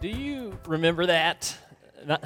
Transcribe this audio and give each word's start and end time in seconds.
Do 0.00 0.08
you 0.08 0.58
remember 0.66 1.04
that? 1.06 1.54
Not, 2.06 2.24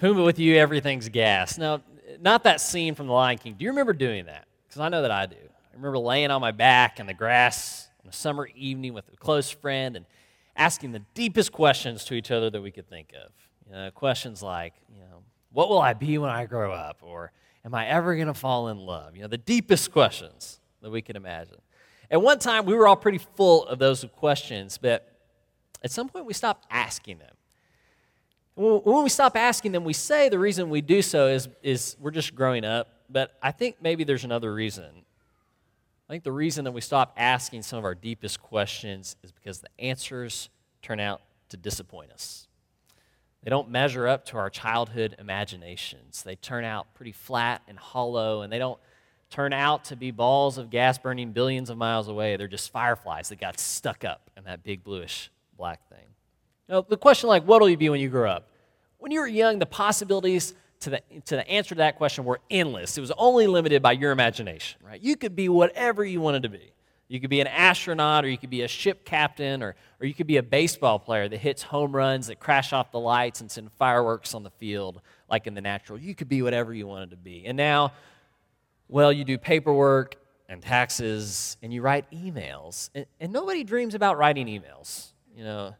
Pumbaa 0.00 0.24
with 0.24 0.38
you, 0.38 0.56
everything's 0.56 1.08
gas. 1.08 1.58
Now, 1.58 1.82
not 2.20 2.44
that 2.44 2.60
scene 2.60 2.94
from 2.94 3.08
The 3.08 3.12
Lion 3.12 3.38
King. 3.38 3.54
Do 3.58 3.64
you 3.64 3.70
remember 3.70 3.92
doing 3.92 4.26
that? 4.26 4.46
Because 4.68 4.80
I 4.80 4.88
know 4.88 5.02
that 5.02 5.10
I 5.10 5.26
do. 5.26 5.34
I 5.34 5.74
remember 5.74 5.98
laying 5.98 6.30
on 6.30 6.40
my 6.40 6.52
back 6.52 7.00
in 7.00 7.06
the 7.06 7.14
grass 7.14 7.88
on 8.04 8.08
a 8.08 8.12
summer 8.12 8.48
evening 8.54 8.94
with 8.94 9.08
a 9.12 9.16
close 9.16 9.50
friend 9.50 9.96
and 9.96 10.06
asking 10.54 10.92
the 10.92 11.02
deepest 11.14 11.50
questions 11.50 12.04
to 12.04 12.14
each 12.14 12.30
other 12.30 12.48
that 12.48 12.62
we 12.62 12.70
could 12.70 12.88
think 12.88 13.12
of. 13.12 13.32
You 13.66 13.72
know, 13.72 13.90
questions 13.90 14.40
like, 14.40 14.74
you 14.94 15.00
know, 15.00 15.24
what 15.50 15.68
will 15.68 15.80
I 15.80 15.94
be 15.94 16.16
when 16.16 16.30
I 16.30 16.46
grow 16.46 16.72
up? 16.72 16.98
Or 17.02 17.32
am 17.64 17.74
I 17.74 17.88
ever 17.88 18.14
going 18.14 18.28
to 18.28 18.34
fall 18.34 18.68
in 18.68 18.78
love? 18.78 19.16
You 19.16 19.22
know, 19.22 19.28
the 19.28 19.36
deepest 19.36 19.90
questions 19.90 20.60
that 20.80 20.90
we 20.90 21.02
could 21.02 21.16
imagine. 21.16 21.58
At 22.08 22.22
one 22.22 22.38
time, 22.38 22.66
we 22.66 22.74
were 22.74 22.86
all 22.86 22.94
pretty 22.94 23.18
full 23.18 23.66
of 23.66 23.80
those 23.80 24.04
questions, 24.14 24.78
but 24.80 25.08
at 25.82 25.90
some 25.90 26.08
point, 26.08 26.26
we 26.26 26.32
stop 26.32 26.64
asking 26.70 27.18
them. 27.18 27.34
When 28.54 29.02
we 29.02 29.08
stop 29.08 29.36
asking 29.36 29.72
them, 29.72 29.84
we 29.84 29.94
say 29.94 30.28
the 30.28 30.38
reason 30.38 30.68
we 30.68 30.82
do 30.82 31.00
so 31.00 31.28
is, 31.28 31.48
is 31.62 31.96
we're 31.98 32.10
just 32.10 32.34
growing 32.34 32.64
up, 32.64 32.88
but 33.08 33.32
I 33.42 33.50
think 33.50 33.76
maybe 33.80 34.04
there's 34.04 34.24
another 34.24 34.52
reason. 34.52 35.04
I 36.08 36.12
think 36.12 36.22
the 36.22 36.32
reason 36.32 36.64
that 36.64 36.72
we 36.72 36.82
stop 36.82 37.14
asking 37.16 37.62
some 37.62 37.78
of 37.78 37.84
our 37.84 37.94
deepest 37.94 38.42
questions 38.42 39.16
is 39.22 39.32
because 39.32 39.60
the 39.60 39.70
answers 39.78 40.50
turn 40.82 41.00
out 41.00 41.22
to 41.48 41.56
disappoint 41.56 42.12
us. 42.12 42.46
They 43.42 43.50
don't 43.50 43.70
measure 43.70 44.06
up 44.06 44.26
to 44.26 44.36
our 44.36 44.50
childhood 44.50 45.16
imaginations. 45.18 46.22
They 46.22 46.36
turn 46.36 46.64
out 46.64 46.94
pretty 46.94 47.12
flat 47.12 47.62
and 47.66 47.78
hollow, 47.78 48.42
and 48.42 48.52
they 48.52 48.58
don't 48.58 48.78
turn 49.30 49.54
out 49.54 49.86
to 49.86 49.96
be 49.96 50.10
balls 50.10 50.58
of 50.58 50.68
gas 50.68 50.98
burning 50.98 51.32
billions 51.32 51.70
of 51.70 51.78
miles 51.78 52.06
away. 52.06 52.36
They're 52.36 52.46
just 52.46 52.70
fireflies 52.70 53.30
that 53.30 53.40
got 53.40 53.58
stuck 53.58 54.04
up 54.04 54.30
in 54.36 54.44
that 54.44 54.62
big 54.62 54.84
bluish 54.84 55.30
black 55.62 55.88
thing. 55.88 56.08
Now, 56.68 56.80
the 56.80 56.96
question 56.96 57.28
like, 57.28 57.44
what 57.44 57.60
will 57.60 57.70
you 57.70 57.76
be 57.76 57.88
when 57.88 58.00
you 58.00 58.08
grow 58.08 58.28
up? 58.28 58.48
When 58.98 59.12
you 59.12 59.20
were 59.20 59.28
young, 59.28 59.60
the 59.60 59.66
possibilities 59.66 60.54
to 60.80 60.90
the, 60.90 61.02
to 61.26 61.36
the 61.36 61.48
answer 61.48 61.76
to 61.76 61.78
that 61.78 61.94
question 61.98 62.24
were 62.24 62.40
endless. 62.50 62.98
It 62.98 63.00
was 63.00 63.12
only 63.16 63.46
limited 63.46 63.80
by 63.80 63.92
your 63.92 64.10
imagination, 64.10 64.80
right? 64.84 65.00
You 65.00 65.14
could 65.14 65.36
be 65.36 65.48
whatever 65.48 66.04
you 66.04 66.20
wanted 66.20 66.42
to 66.42 66.48
be. 66.48 66.72
You 67.06 67.20
could 67.20 67.30
be 67.30 67.40
an 67.40 67.46
astronaut, 67.46 68.24
or 68.24 68.28
you 68.28 68.38
could 68.38 68.50
be 68.50 68.62
a 68.62 68.68
ship 68.68 69.04
captain, 69.04 69.62
or, 69.62 69.76
or 70.00 70.06
you 70.06 70.14
could 70.14 70.26
be 70.26 70.38
a 70.38 70.42
baseball 70.42 70.98
player 70.98 71.28
that 71.28 71.38
hits 71.38 71.62
home 71.62 71.94
runs, 71.94 72.26
that 72.26 72.40
crash 72.40 72.72
off 72.72 72.90
the 72.90 72.98
lights 72.98 73.40
and 73.40 73.48
send 73.48 73.70
fireworks 73.74 74.34
on 74.34 74.42
the 74.42 74.50
field, 74.50 75.00
like 75.30 75.46
in 75.46 75.54
the 75.54 75.60
natural. 75.60 75.96
You 75.96 76.16
could 76.16 76.28
be 76.28 76.42
whatever 76.42 76.74
you 76.74 76.88
wanted 76.88 77.10
to 77.10 77.16
be. 77.16 77.46
And 77.46 77.56
now, 77.56 77.92
well, 78.88 79.12
you 79.12 79.24
do 79.24 79.38
paperwork 79.38 80.16
and 80.48 80.60
taxes, 80.60 81.56
and 81.62 81.72
you 81.72 81.82
write 81.82 82.10
emails. 82.10 82.90
And, 82.96 83.06
and 83.20 83.32
nobody 83.32 83.62
dreams 83.62 83.94
about 83.94 84.18
writing 84.18 84.48
emails. 84.48 85.12
You 85.36 85.44
know, 85.44 85.74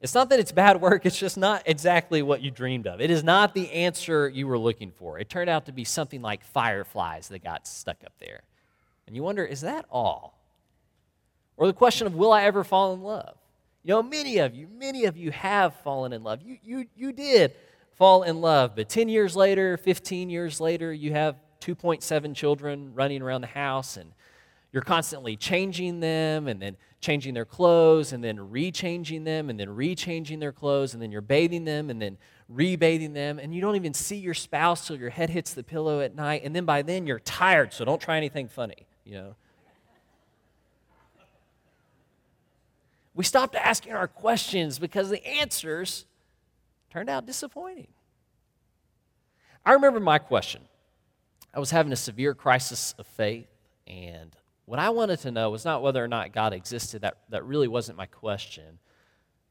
it's 0.00 0.14
not 0.14 0.30
that 0.30 0.40
it's 0.40 0.52
bad 0.52 0.80
work, 0.80 1.04
it's 1.04 1.18
just 1.18 1.36
not 1.36 1.62
exactly 1.66 2.22
what 2.22 2.40
you 2.40 2.50
dreamed 2.50 2.86
of. 2.86 3.00
It 3.00 3.10
is 3.10 3.22
not 3.22 3.54
the 3.54 3.70
answer 3.70 4.28
you 4.28 4.46
were 4.46 4.58
looking 4.58 4.90
for. 4.90 5.18
It 5.18 5.28
turned 5.28 5.50
out 5.50 5.66
to 5.66 5.72
be 5.72 5.84
something 5.84 6.22
like 6.22 6.42
fireflies 6.42 7.28
that 7.28 7.44
got 7.44 7.66
stuck 7.66 7.98
up 8.04 8.12
there. 8.18 8.42
And 9.06 9.14
you 9.14 9.22
wonder, 9.22 9.44
is 9.44 9.60
that 9.60 9.84
all? 9.90 10.38
Or 11.56 11.66
the 11.66 11.74
question 11.74 12.06
of, 12.06 12.14
will 12.14 12.32
I 12.32 12.44
ever 12.44 12.64
fall 12.64 12.94
in 12.94 13.02
love? 13.02 13.36
You 13.82 13.94
know, 13.94 14.02
many 14.02 14.38
of 14.38 14.54
you, 14.54 14.66
many 14.68 15.04
of 15.04 15.16
you 15.16 15.30
have 15.30 15.74
fallen 15.74 16.12
in 16.12 16.22
love. 16.22 16.40
You, 16.42 16.58
you, 16.62 16.86
you 16.96 17.12
did 17.12 17.54
fall 17.96 18.22
in 18.22 18.40
love, 18.40 18.74
but 18.76 18.88
10 18.88 19.08
years 19.08 19.36
later, 19.36 19.76
15 19.76 20.30
years 20.30 20.60
later, 20.60 20.92
you 20.92 21.12
have 21.12 21.36
2.7 21.60 22.34
children 22.34 22.94
running 22.94 23.20
around 23.20 23.42
the 23.42 23.46
house 23.46 23.98
and 23.98 24.12
you're 24.72 24.82
constantly 24.82 25.36
changing 25.36 26.00
them 26.00 26.48
and 26.48 26.62
then 26.62 26.76
changing 27.00 27.34
their 27.34 27.44
clothes 27.44 28.12
and 28.12 28.22
then 28.22 28.36
rechanging 28.36 29.24
them 29.24 29.48
and 29.48 29.58
then 29.58 29.68
rechanging 29.68 30.38
their 30.38 30.52
clothes 30.52 30.92
and 30.92 31.02
then 31.02 31.10
you're 31.10 31.22
bathing 31.22 31.64
them 31.64 31.88
and 31.90 32.00
then 32.00 32.18
rebathing 32.52 33.14
them 33.14 33.38
and 33.38 33.54
you 33.54 33.60
don't 33.60 33.76
even 33.76 33.94
see 33.94 34.16
your 34.16 34.34
spouse 34.34 34.86
till 34.86 34.96
your 34.96 35.10
head 35.10 35.30
hits 35.30 35.54
the 35.54 35.62
pillow 35.62 36.00
at 36.00 36.14
night 36.14 36.42
and 36.44 36.54
then 36.54 36.64
by 36.64 36.82
then 36.82 37.06
you're 37.06 37.20
tired 37.20 37.72
so 37.72 37.84
don't 37.84 38.00
try 38.00 38.16
anything 38.16 38.48
funny 38.48 38.86
you 39.10 39.16
know? 39.16 39.34
We 43.14 43.24
stopped 43.24 43.56
asking 43.56 43.92
our 43.92 44.06
questions 44.06 44.78
because 44.78 45.10
the 45.10 45.24
answers 45.26 46.06
turned 46.90 47.10
out 47.10 47.26
disappointing. 47.26 47.88
I 49.66 49.72
remember 49.72 50.00
my 50.00 50.18
question. 50.18 50.62
I 51.52 51.58
was 51.58 51.72
having 51.72 51.92
a 51.92 51.96
severe 51.96 52.34
crisis 52.34 52.94
of 52.98 53.06
faith 53.06 53.48
and 53.86 54.34
what 54.70 54.78
I 54.78 54.90
wanted 54.90 55.18
to 55.22 55.32
know 55.32 55.50
was 55.50 55.64
not 55.64 55.82
whether 55.82 56.02
or 56.02 56.06
not 56.06 56.32
God 56.32 56.52
existed, 56.52 57.02
that, 57.02 57.16
that 57.30 57.44
really 57.44 57.66
wasn't 57.66 57.98
my 57.98 58.06
question. 58.06 58.78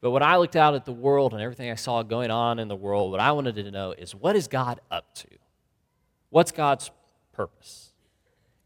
But 0.00 0.12
when 0.12 0.22
I 0.22 0.38
looked 0.38 0.56
out 0.56 0.74
at 0.74 0.86
the 0.86 0.94
world 0.94 1.34
and 1.34 1.42
everything 1.42 1.70
I 1.70 1.74
saw 1.74 2.02
going 2.02 2.30
on 2.30 2.58
in 2.58 2.68
the 2.68 2.74
world, 2.74 3.10
what 3.10 3.20
I 3.20 3.32
wanted 3.32 3.56
to 3.56 3.70
know 3.70 3.92
is 3.92 4.14
what 4.14 4.34
is 4.34 4.48
God 4.48 4.80
up 4.90 5.14
to? 5.16 5.28
What's 6.30 6.52
God's 6.52 6.90
purpose? 7.34 7.92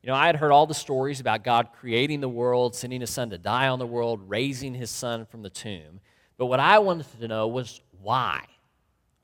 You 0.01 0.11
know, 0.11 0.15
I 0.15 0.27
had 0.27 0.37
heard 0.37 0.53
all 0.53 0.69
the 0.69 0.75
stories 0.75 1.19
about 1.19 1.43
God 1.43 1.71
creating 1.73 2.21
the 2.21 2.29
world, 2.29 2.77
sending 2.77 3.01
his 3.01 3.11
son 3.11 3.31
to 3.31 3.39
die 3.39 3.67
on 3.67 3.81
the 3.81 3.87
world, 3.87 4.21
raising 4.29 4.75
his 4.75 4.93
son 4.93 5.27
from 5.27 5.43
the 5.43 5.51
tomb. 5.51 5.99
But 6.39 6.47
what 6.47 6.61
I 6.61 6.79
wanted 6.79 7.07
to 7.21 7.27
know 7.27 7.49
was 7.49 7.81
why? 8.01 8.45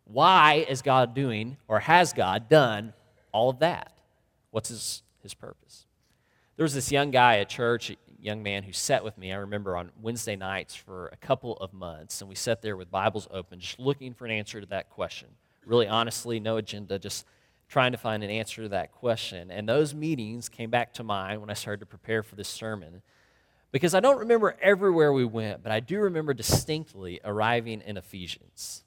Why 0.03 0.67
is 0.69 0.83
God 0.83 1.15
doing, 1.15 1.59
or 1.69 1.79
has 1.79 2.13
God 2.13 2.49
done, 2.49 2.93
all 3.31 3.51
of 3.51 3.61
that? 3.61 3.93
What's 4.51 4.71
his, 4.71 5.05
his 5.23 5.33
purpose? 5.33 5.87
There 6.61 6.67
was 6.67 6.75
this 6.75 6.93
young 6.93 7.11
guy 7.11 7.39
at 7.39 7.49
church, 7.49 7.91
young 8.21 8.43
man 8.43 8.65
who 8.65 8.73
sat 8.75 9.03
with 9.03 9.17
me, 9.17 9.33
I 9.33 9.37
remember, 9.37 9.79
on 9.79 9.93
Wednesday 9.99 10.37
nights 10.37 10.75
for 10.75 11.07
a 11.07 11.17
couple 11.17 11.57
of 11.57 11.73
months. 11.73 12.21
And 12.21 12.29
we 12.29 12.35
sat 12.35 12.61
there 12.61 12.77
with 12.77 12.91
Bibles 12.91 13.27
open, 13.31 13.61
just 13.61 13.79
looking 13.79 14.13
for 14.13 14.27
an 14.27 14.31
answer 14.31 14.61
to 14.61 14.67
that 14.67 14.91
question. 14.91 15.29
Really, 15.65 15.89
honestly, 15.89 16.39
no 16.39 16.59
agenda, 16.59 16.99
just 16.99 17.25
trying 17.67 17.93
to 17.93 17.97
find 17.97 18.23
an 18.23 18.29
answer 18.29 18.65
to 18.65 18.69
that 18.69 18.93
question. 18.93 19.51
And 19.51 19.67
those 19.67 19.95
meetings 19.95 20.51
came 20.51 20.69
back 20.69 20.93
to 20.93 21.03
mind 21.03 21.41
when 21.41 21.49
I 21.49 21.55
started 21.55 21.81
to 21.81 21.87
prepare 21.87 22.23
for 22.23 22.37
this 22.37 22.51
sermon. 22.51 23.01
Because 23.73 23.95
I 23.95 24.01
don't 24.01 24.19
remember 24.19 24.55
everywhere 24.61 25.15
we 25.15 25.25
went, 25.25 25.63
but 25.63 25.73
I 25.73 25.81
do 25.81 25.99
remember 25.99 26.35
distinctly 26.35 27.23
arriving 27.25 27.81
in 27.87 27.97
Ephesians. 27.97 28.85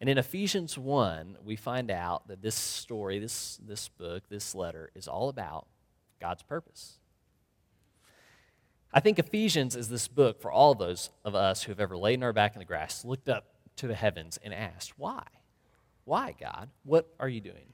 And 0.00 0.08
in 0.08 0.18
Ephesians 0.18 0.78
1, 0.78 1.38
we 1.44 1.56
find 1.56 1.90
out 1.90 2.28
that 2.28 2.42
this 2.42 2.54
story, 2.54 3.18
this, 3.18 3.58
this 3.66 3.88
book, 3.88 4.28
this 4.28 4.54
letter 4.54 4.90
is 4.94 5.08
all 5.08 5.28
about 5.28 5.66
God's 6.20 6.42
purpose. 6.42 6.98
I 8.92 9.00
think 9.00 9.18
Ephesians 9.18 9.76
is 9.76 9.88
this 9.88 10.08
book 10.08 10.40
for 10.40 10.50
all 10.50 10.74
those 10.74 11.10
of 11.24 11.34
us 11.34 11.62
who 11.62 11.72
have 11.72 11.80
ever 11.80 11.96
laid 11.96 12.14
in 12.14 12.22
our 12.22 12.32
back 12.32 12.54
in 12.54 12.60
the 12.60 12.64
grass, 12.64 13.04
looked 13.04 13.28
up 13.28 13.44
to 13.76 13.86
the 13.86 13.94
heavens, 13.94 14.38
and 14.42 14.54
asked, 14.54 14.98
Why? 14.98 15.22
Why, 16.04 16.34
God? 16.40 16.70
What 16.84 17.12
are 17.20 17.28
you 17.28 17.40
doing? 17.40 17.72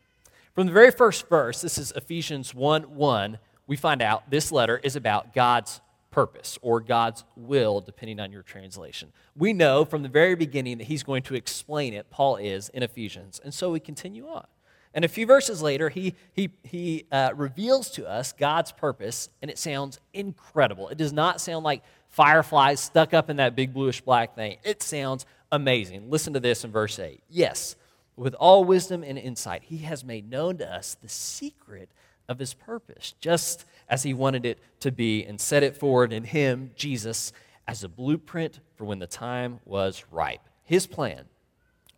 From 0.55 0.67
the 0.67 0.73
very 0.73 0.91
first 0.91 1.29
verse, 1.29 1.61
this 1.61 1.79
is 1.79 1.93
Ephesians 1.93 2.55
1 2.55 2.83
1, 2.83 3.39
we 3.67 3.77
find 3.77 4.03
out 4.03 4.31
this 4.31 4.51
letter 4.51 4.79
is 4.83 4.97
about 4.97 5.33
God's 5.33 5.81
purpose 6.11 6.59
or 6.63 6.81
God's 6.81 7.25
will, 7.37 7.81
depending 7.81 8.21
on 8.21 8.33
your 8.33 8.43
translation. 8.43 9.13
We 9.37 9.53
know 9.53 9.85
from 9.85 10.03
the 10.03 10.09
very 10.09 10.35
beginning 10.35 10.79
that 10.79 10.85
he's 10.85 11.03
going 11.03 11.23
to 11.25 11.35
explain 11.35 11.95
it, 11.95 12.11
Paul 12.11 12.37
is, 12.37 12.69
in 12.69 12.83
Ephesians. 12.83 13.41
And 13.43 13.53
so 13.53 13.71
we 13.71 13.81
continue 13.81 14.29
on. 14.29 14.47
And 14.95 15.05
a 15.05 15.09
few 15.09 15.27
verses 15.27 15.63
later, 15.63 15.89
he, 15.89 16.15
he, 16.33 16.51
he 16.65 17.07
uh, 17.11 17.33
reveals 17.35 17.91
to 17.93 18.09
us 18.09 18.33
God's 18.33 18.73
purpose, 18.73 19.31
and 19.41 19.51
it 19.51 19.59
sounds 19.59 19.99
incredible. 20.13 20.89
It 20.89 20.99
does 20.99 21.13
not 21.13 21.41
sound 21.41 21.65
like 21.65 21.83
fireflies 22.09 22.81
stuck 22.81 23.15
up 23.15 23.31
in 23.31 23.37
that 23.37 23.57
big 23.57 23.73
bluish 23.73 24.03
black 24.03 24.35
thing. 24.35 24.59
It 24.65 24.83
sounds 24.83 25.25
amazing. 25.51 26.11
Listen 26.11 26.35
to 26.35 26.41
this 26.41 26.65
in 26.65 26.71
verse 26.71 26.99
8. 26.99 27.23
Yes, 27.31 27.77
with 28.17 28.35
all 28.35 28.65
wisdom 28.65 29.03
and 29.03 29.19
insight, 29.19 29.63
he 29.65 29.79
has 29.79 30.05
made 30.05 30.31
known 30.31 30.59
to 30.59 30.71
us 30.71 30.97
the 31.01 31.09
secret 31.09 31.89
of 32.29 32.39
his 32.39 32.53
purpose, 32.53 33.15
just 33.21 33.65
as 33.89 34.03
he 34.03 34.13
wanted 34.13 34.45
it 34.45 34.59
to 34.81 34.93
be, 34.93 35.25
and 35.25 35.41
set 35.41 35.63
it 35.63 35.77
forward 35.77 36.13
in 36.13 36.25
him, 36.25 36.71
Jesus, 36.77 37.33
as 37.67 37.83
a 37.83 37.89
blueprint 37.89 38.61
for 38.75 38.85
when 38.85 38.99
the 38.99 39.07
time 39.07 39.61
was 39.65 40.05
ripe. 40.11 40.43
His 40.65 40.87
plan 40.87 41.25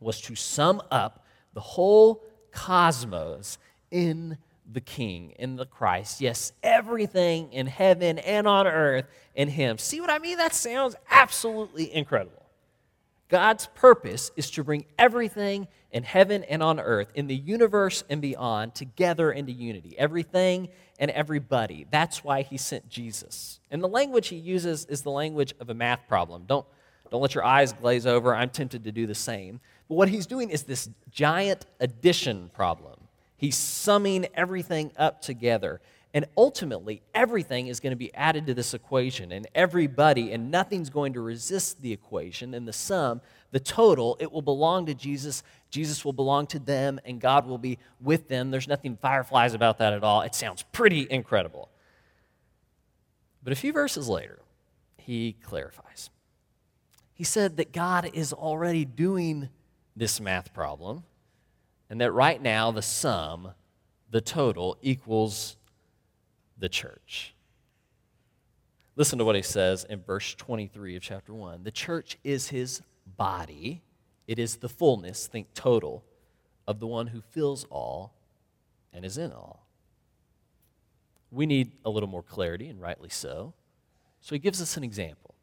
was 0.00 0.20
to 0.22 0.34
sum 0.36 0.80
up 0.90 1.24
the 1.54 1.60
whole 1.60 2.22
cosmos 2.54 3.58
in 3.90 4.38
the 4.70 4.80
King, 4.80 5.34
in 5.38 5.56
the 5.56 5.66
Christ. 5.66 6.20
Yes, 6.20 6.52
everything 6.62 7.52
in 7.52 7.66
heaven 7.66 8.18
and 8.18 8.46
on 8.46 8.66
earth 8.66 9.06
in 9.34 9.48
Him. 9.48 9.78
See 9.78 10.00
what 10.00 10.10
I 10.10 10.18
mean? 10.18 10.38
That 10.38 10.54
sounds 10.54 10.96
absolutely 11.10 11.94
incredible. 11.94 12.42
God's 13.28 13.66
purpose 13.74 14.30
is 14.36 14.50
to 14.52 14.64
bring 14.64 14.84
everything 14.98 15.66
in 15.90 16.02
heaven 16.02 16.44
and 16.44 16.62
on 16.62 16.80
earth, 16.80 17.10
in 17.14 17.26
the 17.26 17.34
universe 17.34 18.04
and 18.08 18.20
beyond, 18.20 18.74
together 18.74 19.30
into 19.32 19.52
unity. 19.52 19.94
Everything 19.98 20.68
and 20.98 21.10
everybody. 21.10 21.86
That's 21.90 22.22
why 22.22 22.42
He 22.42 22.56
sent 22.56 22.88
Jesus. 22.88 23.60
And 23.70 23.82
the 23.82 23.88
language 23.88 24.28
He 24.28 24.36
uses 24.36 24.84
is 24.86 25.02
the 25.02 25.10
language 25.10 25.54
of 25.60 25.70
a 25.70 25.74
math 25.74 26.06
problem. 26.08 26.44
Don't, 26.46 26.66
don't 27.10 27.20
let 27.20 27.34
your 27.34 27.44
eyes 27.44 27.72
glaze 27.72 28.06
over. 28.06 28.34
I'm 28.34 28.50
tempted 28.50 28.84
to 28.84 28.92
do 28.92 29.06
the 29.06 29.14
same. 29.14 29.60
But 29.88 29.94
what 29.96 30.08
he's 30.08 30.26
doing 30.26 30.50
is 30.50 30.62
this 30.62 30.88
giant 31.10 31.66
addition 31.80 32.50
problem. 32.54 33.00
He's 33.36 33.56
summing 33.56 34.26
everything 34.34 34.92
up 34.96 35.20
together. 35.20 35.80
And 36.14 36.26
ultimately, 36.36 37.02
everything 37.12 37.66
is 37.66 37.80
going 37.80 37.90
to 37.90 37.96
be 37.96 38.14
added 38.14 38.46
to 38.46 38.54
this 38.54 38.72
equation, 38.72 39.32
and 39.32 39.48
everybody, 39.52 40.30
and 40.30 40.48
nothing's 40.48 40.88
going 40.88 41.14
to 41.14 41.20
resist 41.20 41.82
the 41.82 41.92
equation. 41.92 42.54
And 42.54 42.68
the 42.68 42.72
sum, 42.72 43.20
the 43.50 43.58
total, 43.58 44.16
it 44.20 44.30
will 44.30 44.40
belong 44.40 44.86
to 44.86 44.94
Jesus. 44.94 45.42
Jesus 45.70 46.04
will 46.04 46.12
belong 46.12 46.46
to 46.48 46.60
them, 46.60 47.00
and 47.04 47.20
God 47.20 47.48
will 47.48 47.58
be 47.58 47.80
with 48.00 48.28
them. 48.28 48.52
There's 48.52 48.68
nothing 48.68 48.96
fireflies 48.96 49.54
about 49.54 49.78
that 49.78 49.92
at 49.92 50.04
all. 50.04 50.20
It 50.20 50.36
sounds 50.36 50.62
pretty 50.70 51.04
incredible. 51.10 51.68
But 53.42 53.52
a 53.52 53.56
few 53.56 53.72
verses 53.72 54.08
later, 54.08 54.38
he 54.96 55.34
clarifies. 55.42 56.10
He 57.12 57.24
said 57.24 57.56
that 57.56 57.72
God 57.72 58.08
is 58.14 58.32
already 58.32 58.84
doing 58.84 59.48
this 59.96 60.20
math 60.20 60.52
problem, 60.52 61.04
and 61.88 62.00
that 62.00 62.12
right 62.12 62.40
now 62.40 62.70
the 62.70 62.82
sum, 62.82 63.52
the 64.10 64.20
total, 64.20 64.76
equals 64.82 65.56
the 66.58 66.68
church. 66.68 67.34
Listen 68.96 69.18
to 69.18 69.24
what 69.24 69.34
he 69.34 69.42
says 69.42 69.84
in 69.88 70.02
verse 70.02 70.34
23 70.34 70.96
of 70.96 71.02
chapter 71.02 71.34
1. 71.34 71.64
The 71.64 71.70
church 71.70 72.16
is 72.22 72.48
his 72.48 72.80
body, 73.16 73.82
it 74.26 74.38
is 74.38 74.56
the 74.56 74.68
fullness, 74.68 75.26
think 75.26 75.52
total, 75.54 76.04
of 76.66 76.80
the 76.80 76.86
one 76.86 77.08
who 77.08 77.20
fills 77.20 77.64
all 77.70 78.14
and 78.92 79.04
is 79.04 79.18
in 79.18 79.32
all. 79.32 79.66
We 81.30 81.46
need 81.46 81.72
a 81.84 81.90
little 81.90 82.08
more 82.08 82.22
clarity, 82.22 82.68
and 82.68 82.80
rightly 82.80 83.08
so. 83.08 83.54
So 84.20 84.34
he 84.34 84.38
gives 84.38 84.62
us 84.62 84.76
an 84.76 84.84
example. 84.84 85.34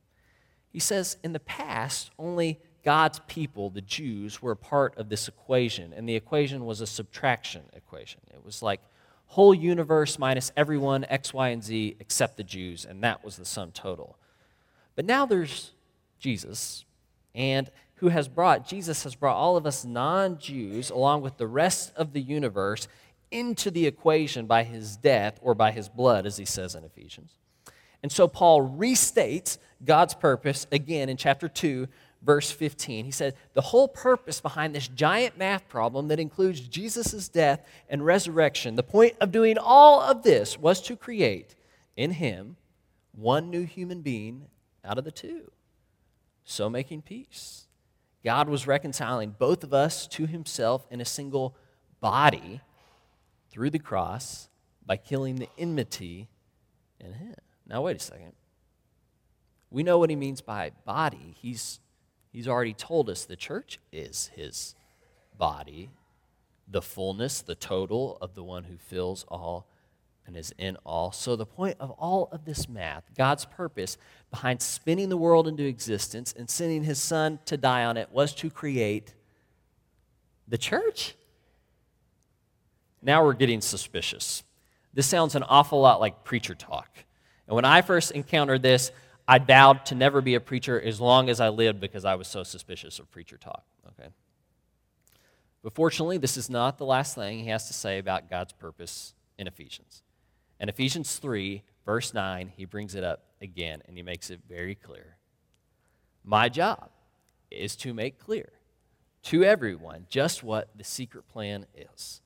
He 0.72 0.80
says, 0.80 1.18
In 1.22 1.34
the 1.34 1.40
past, 1.42 2.12
only 2.18 2.60
God's 2.84 3.20
people, 3.28 3.70
the 3.70 3.82
Jews, 3.82 4.42
were 4.42 4.52
a 4.52 4.58
part 4.58 4.98
of 4.98 5.10
this 5.10 5.28
equation, 5.28 5.94
and 5.94 6.08
the 6.08 6.16
equation 6.16 6.66
was 6.66 6.82
a 6.82 6.88
subtraction 6.88 7.64
equation. 7.74 8.22
It 8.34 8.44
was 8.44 8.62
like 8.62 8.82
whole 9.28 9.54
universe 9.54 10.20
minus 10.20 10.52
everyone, 10.58 11.06
X, 11.08 11.34
Y, 11.34 11.50
and 11.50 11.64
Z, 11.64 11.96
except 12.00 12.38
the 12.38 12.44
Jews, 12.44 12.86
and 12.86 13.04
that 13.04 13.24
was 13.24 13.38
the 13.38 13.46
sum 13.46 13.72
total. 13.72 14.18
But 14.96 15.06
now 15.06 15.26
there's 15.26 15.72
Jesus, 16.20 16.86
and 17.34 17.70
who 17.96 18.10
has 18.10 18.28
brought, 18.28 18.68
Jesus 18.68 19.04
has 19.04 19.16
brought 19.16 19.36
all 19.36 19.58
of 19.58 19.66
us 19.66 19.86
non 19.86 20.40
Jews, 20.40 20.90
along 20.90 21.22
with 21.22 21.38
the 21.38 21.48
rest 21.48 21.94
of 21.96 22.14
the 22.14 22.22
universe, 22.22 22.88
into 23.30 23.72
the 23.72 23.86
equation 23.86 24.48
by 24.48 24.64
his 24.64 24.98
death 24.98 25.40
or 25.42 25.54
by 25.54 25.72
his 25.72 25.88
blood, 25.88 26.26
as 26.26 26.38
he 26.38 26.46
says 26.46 26.76
in 26.76 26.84
Ephesians. 26.84 27.36
And 28.04 28.12
so 28.12 28.28
Paul 28.28 28.68
restates 28.68 29.58
God's 29.86 30.14
purpose 30.14 30.68
again 30.72 31.10
in 31.10 31.18
chapter 31.18 31.48
2, 31.48 31.88
verse 32.24 32.52
15. 32.52 33.06
He 33.06 33.12
said, 33.12 33.36
The 33.54 33.62
whole 33.62 33.88
purpose 33.88 34.42
behind 34.42 34.76
this 34.76 34.88
giant 34.88 35.38
math 35.38 35.68
problem 35.68 36.08
that 36.10 36.20
includes 36.20 36.62
Jesus' 36.62 37.28
death 37.28 37.66
and 37.90 38.06
resurrection, 38.06 38.76
the 38.76 38.84
point 38.84 39.16
of 39.20 39.32
doing 39.32 39.58
all 39.58 40.02
of 40.02 40.24
this 40.24 40.58
was 40.58 40.82
to 40.84 40.96
create 40.96 41.56
in 41.98 42.12
him 42.12 42.58
one 43.12 43.50
new 43.50 43.64
human 43.64 44.02
being 44.02 44.48
out 44.86 44.98
of 44.98 45.04
the 45.04 45.12
two, 45.12 45.52
so 46.44 46.70
making 46.70 47.02
peace. 47.02 47.68
God 48.24 48.48
was 48.48 48.68
reconciling 48.68 49.36
both 49.38 49.64
of 49.64 49.74
us 49.74 50.08
to 50.08 50.28
himself 50.28 50.86
in 50.92 51.02
a 51.02 51.06
single 51.06 51.56
body 52.00 52.62
through 53.50 53.72
the 53.72 53.80
cross 53.80 54.48
by 54.86 54.98
killing 54.98 55.36
the 55.36 55.50
enmity 55.58 56.30
in 57.00 57.14
him. 57.14 57.36
Now, 57.68 57.82
wait 57.82 57.98
a 57.98 58.00
second. 58.00 58.34
We 59.70 59.84
know 59.84 59.98
what 59.98 60.10
he 60.10 60.16
means 60.16 60.42
by 60.42 60.72
body. 60.86 61.36
He's 61.38 61.80
He's 62.32 62.48
already 62.48 62.74
told 62.74 63.10
us 63.10 63.26
the 63.26 63.36
church 63.36 63.80
is 63.92 64.32
his 64.36 64.76
body, 65.38 65.92
the 66.68 66.82
fullness, 66.82 67.42
the 67.42 67.56
total 67.56 68.18
of 68.22 68.36
the 68.36 68.44
one 68.44 68.64
who 68.64 68.78
fills 68.78 69.26
all 69.28 69.68
and 70.26 70.38
is 70.38 70.54
in 70.58 70.78
all. 70.86 71.12
So, 71.12 71.36
the 71.36 71.46
point 71.46 71.78
of 71.80 71.92
all 71.92 72.30
of 72.32 72.46
this 72.46 72.70
math, 72.70 73.04
God's 73.18 73.46
purpose 73.46 73.98
behind 74.30 74.62
spinning 74.62 75.10
the 75.10 75.18
world 75.18 75.48
into 75.48 75.66
existence 75.66 76.34
and 76.38 76.50
sending 76.50 76.84
his 76.84 77.00
son 77.00 77.40
to 77.46 77.58
die 77.58 77.84
on 77.84 77.98
it, 77.98 78.10
was 78.12 78.34
to 78.36 78.50
create 78.50 79.14
the 80.48 80.58
church. 80.58 81.16
Now 83.02 83.26
we're 83.26 83.34
getting 83.34 83.62
suspicious. 83.62 84.44
This 84.94 85.08
sounds 85.08 85.36
an 85.36 85.44
awful 85.44 85.82
lot 85.82 86.00
like 86.00 86.24
preacher 86.24 86.56
talk. 86.56 86.90
And 87.48 87.56
when 87.56 87.66
I 87.66 87.82
first 87.82 88.12
encountered 88.12 88.62
this, 88.62 88.92
I 89.28 89.40
vowed 89.40 89.86
to 89.88 89.96
never 89.96 90.22
be 90.22 90.36
a 90.36 90.40
preacher 90.40 90.80
as 90.80 91.00
long 91.00 91.30
as 91.30 91.40
I 91.40 91.50
lived 91.50 91.80
because 91.80 92.06
I 92.06 92.16
was 92.16 92.28
so 92.28 92.44
suspicious 92.44 93.00
of 93.00 93.10
preacher 93.12 93.38
talk. 93.38 93.64
Okay? 93.88 94.10
But 95.64 95.74
fortunately, 95.74 96.18
this 96.18 96.38
is 96.38 96.50
not 96.50 96.78
the 96.78 96.86
last 96.86 97.16
thing 97.16 97.40
he 97.40 97.50
has 97.50 97.68
to 97.68 97.74
say 97.74 98.00
about 98.00 98.30
God's 98.30 98.54
purpose 98.54 99.14
in 99.38 99.48
Ephesians. 99.48 100.04
In 100.60 100.70
Ephesians 100.70 101.16
3, 101.18 101.64
verse 101.86 102.14
9, 102.14 102.52
he 102.56 102.66
brings 102.66 102.96
it 102.96 103.04
up 103.04 103.24
again 103.42 103.82
and 103.88 103.98
he 103.98 104.04
makes 104.04 104.30
it 104.30 104.42
very 104.48 104.76
clear. 104.76 105.18
My 106.24 106.50
job 106.50 106.90
is 107.50 107.76
to 107.78 107.94
make 107.94 108.20
clear 108.20 108.52
to 109.24 109.44
everyone 109.44 110.06
just 110.10 110.44
what 110.44 110.70
the 110.76 110.84
secret 110.84 111.28
plan 111.28 111.66
is, 111.76 112.22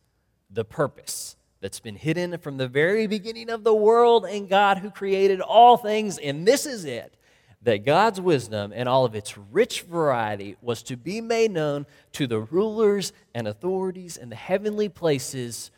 the 0.49 0.65
purpose 0.65 1.35
that's 1.61 1.79
been 1.79 1.95
hidden 1.95 2.37
from 2.37 2.57
the 2.57 2.67
very 2.67 3.07
beginning 3.07 3.49
of 3.49 3.63
the 3.63 3.73
world 3.73 4.25
and 4.25 4.49
God 4.49 4.79
who 4.79 4.91
created 4.91 5.41
all 5.41 5.77
things. 5.77 6.17
And 6.17 6.47
this 6.47 6.65
is 6.65 6.85
it 6.85 7.15
that 7.63 7.83
God's 7.83 8.21
wisdom 8.21 8.71
and 8.75 8.87
all 8.87 9.05
of 9.05 9.15
its 9.15 9.37
rich 9.37 9.81
variety 9.81 10.55
was 10.61 10.83
to 10.83 10.95
be 10.95 11.19
made 11.19 11.49
known 11.51 11.87
to 12.11 12.27
the 12.27 12.39
rulers 12.39 13.11
and 13.33 13.47
authorities 13.47 14.17
in 14.17 14.29
the 14.29 14.35
heavenly 14.35 14.87
places 14.87 15.71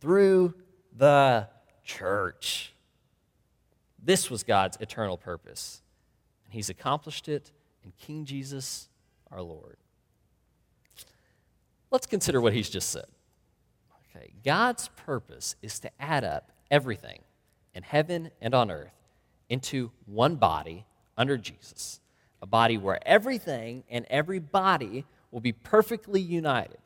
through 0.00 0.54
the 0.96 1.48
church. 1.84 2.74
This 4.02 4.30
was 4.30 4.42
God's 4.42 4.76
eternal 4.80 5.16
purpose. 5.16 5.80
And 6.44 6.52
He's 6.52 6.70
accomplished 6.70 7.28
it 7.28 7.52
in 7.84 7.92
King 7.98 8.24
Jesus 8.24 8.88
our 9.30 9.42
Lord. 9.42 9.76
Let's 11.90 12.06
consider 12.06 12.40
what 12.40 12.52
He's 12.52 12.68
just 12.68 12.90
said. 12.90 13.06
God's 14.44 14.88
purpose 14.88 15.56
is 15.62 15.78
to 15.80 15.90
add 16.00 16.24
up 16.24 16.50
everything 16.70 17.20
in 17.74 17.82
heaven 17.82 18.30
and 18.40 18.54
on 18.54 18.70
earth 18.70 18.92
into 19.48 19.90
one 20.06 20.36
body 20.36 20.86
under 21.16 21.36
Jesus, 21.36 22.00
a 22.42 22.46
body 22.46 22.78
where 22.78 22.98
everything 23.06 23.84
and 23.90 24.06
every 24.10 24.38
body 24.38 25.04
will 25.30 25.40
be 25.40 25.52
perfectly 25.52 26.20
united. 26.20 26.78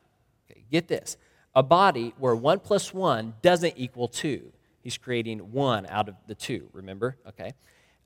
Okay, 0.51 0.65
get 0.71 0.89
this 0.89 1.17
a 1.55 1.63
body 1.63 2.15
where 2.19 2.35
one 2.35 2.61
plus 2.61 2.95
one 2.95 3.35
doesn't 3.43 3.75
equal 3.77 4.09
two. 4.09 4.53
He's 4.83 4.97
creating 4.97 5.53
one 5.53 5.87
out 5.87 6.09
of 6.09 6.17
the 6.27 6.35
two, 6.35 6.69
remember? 6.73 7.17
Okay. 7.29 7.53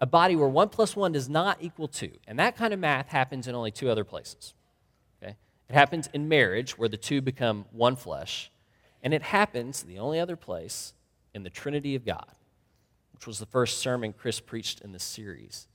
A 0.00 0.06
body 0.06 0.36
where 0.36 0.48
one 0.48 0.68
plus 0.68 0.94
one 0.94 1.12
does 1.12 1.28
not 1.28 1.58
equal 1.60 1.88
two. 1.88 2.12
And 2.26 2.38
that 2.38 2.56
kind 2.56 2.74
of 2.74 2.80
math 2.80 3.08
happens 3.08 3.46
in 3.46 3.54
only 3.54 3.70
two 3.70 3.88
other 3.88 4.04
places. 4.04 4.52
Okay? 5.22 5.36
It 5.70 5.72
happens 5.74 6.08
in 6.12 6.28
marriage, 6.28 6.76
where 6.76 6.88
the 6.88 6.98
two 6.98 7.22
become 7.22 7.64
one 7.70 7.96
flesh, 7.96 8.50
and 9.06 9.14
it 9.14 9.22
happens, 9.22 9.84
the 9.84 10.00
only 10.00 10.18
other 10.18 10.34
place, 10.34 10.92
in 11.32 11.44
the 11.44 11.48
Trinity 11.48 11.94
of 11.94 12.04
God, 12.04 12.32
which 13.14 13.24
was 13.24 13.38
the 13.38 13.46
first 13.46 13.78
sermon 13.78 14.12
Chris 14.12 14.40
preached 14.40 14.80
in 14.80 14.90
this 14.90 15.04
series. 15.04 15.68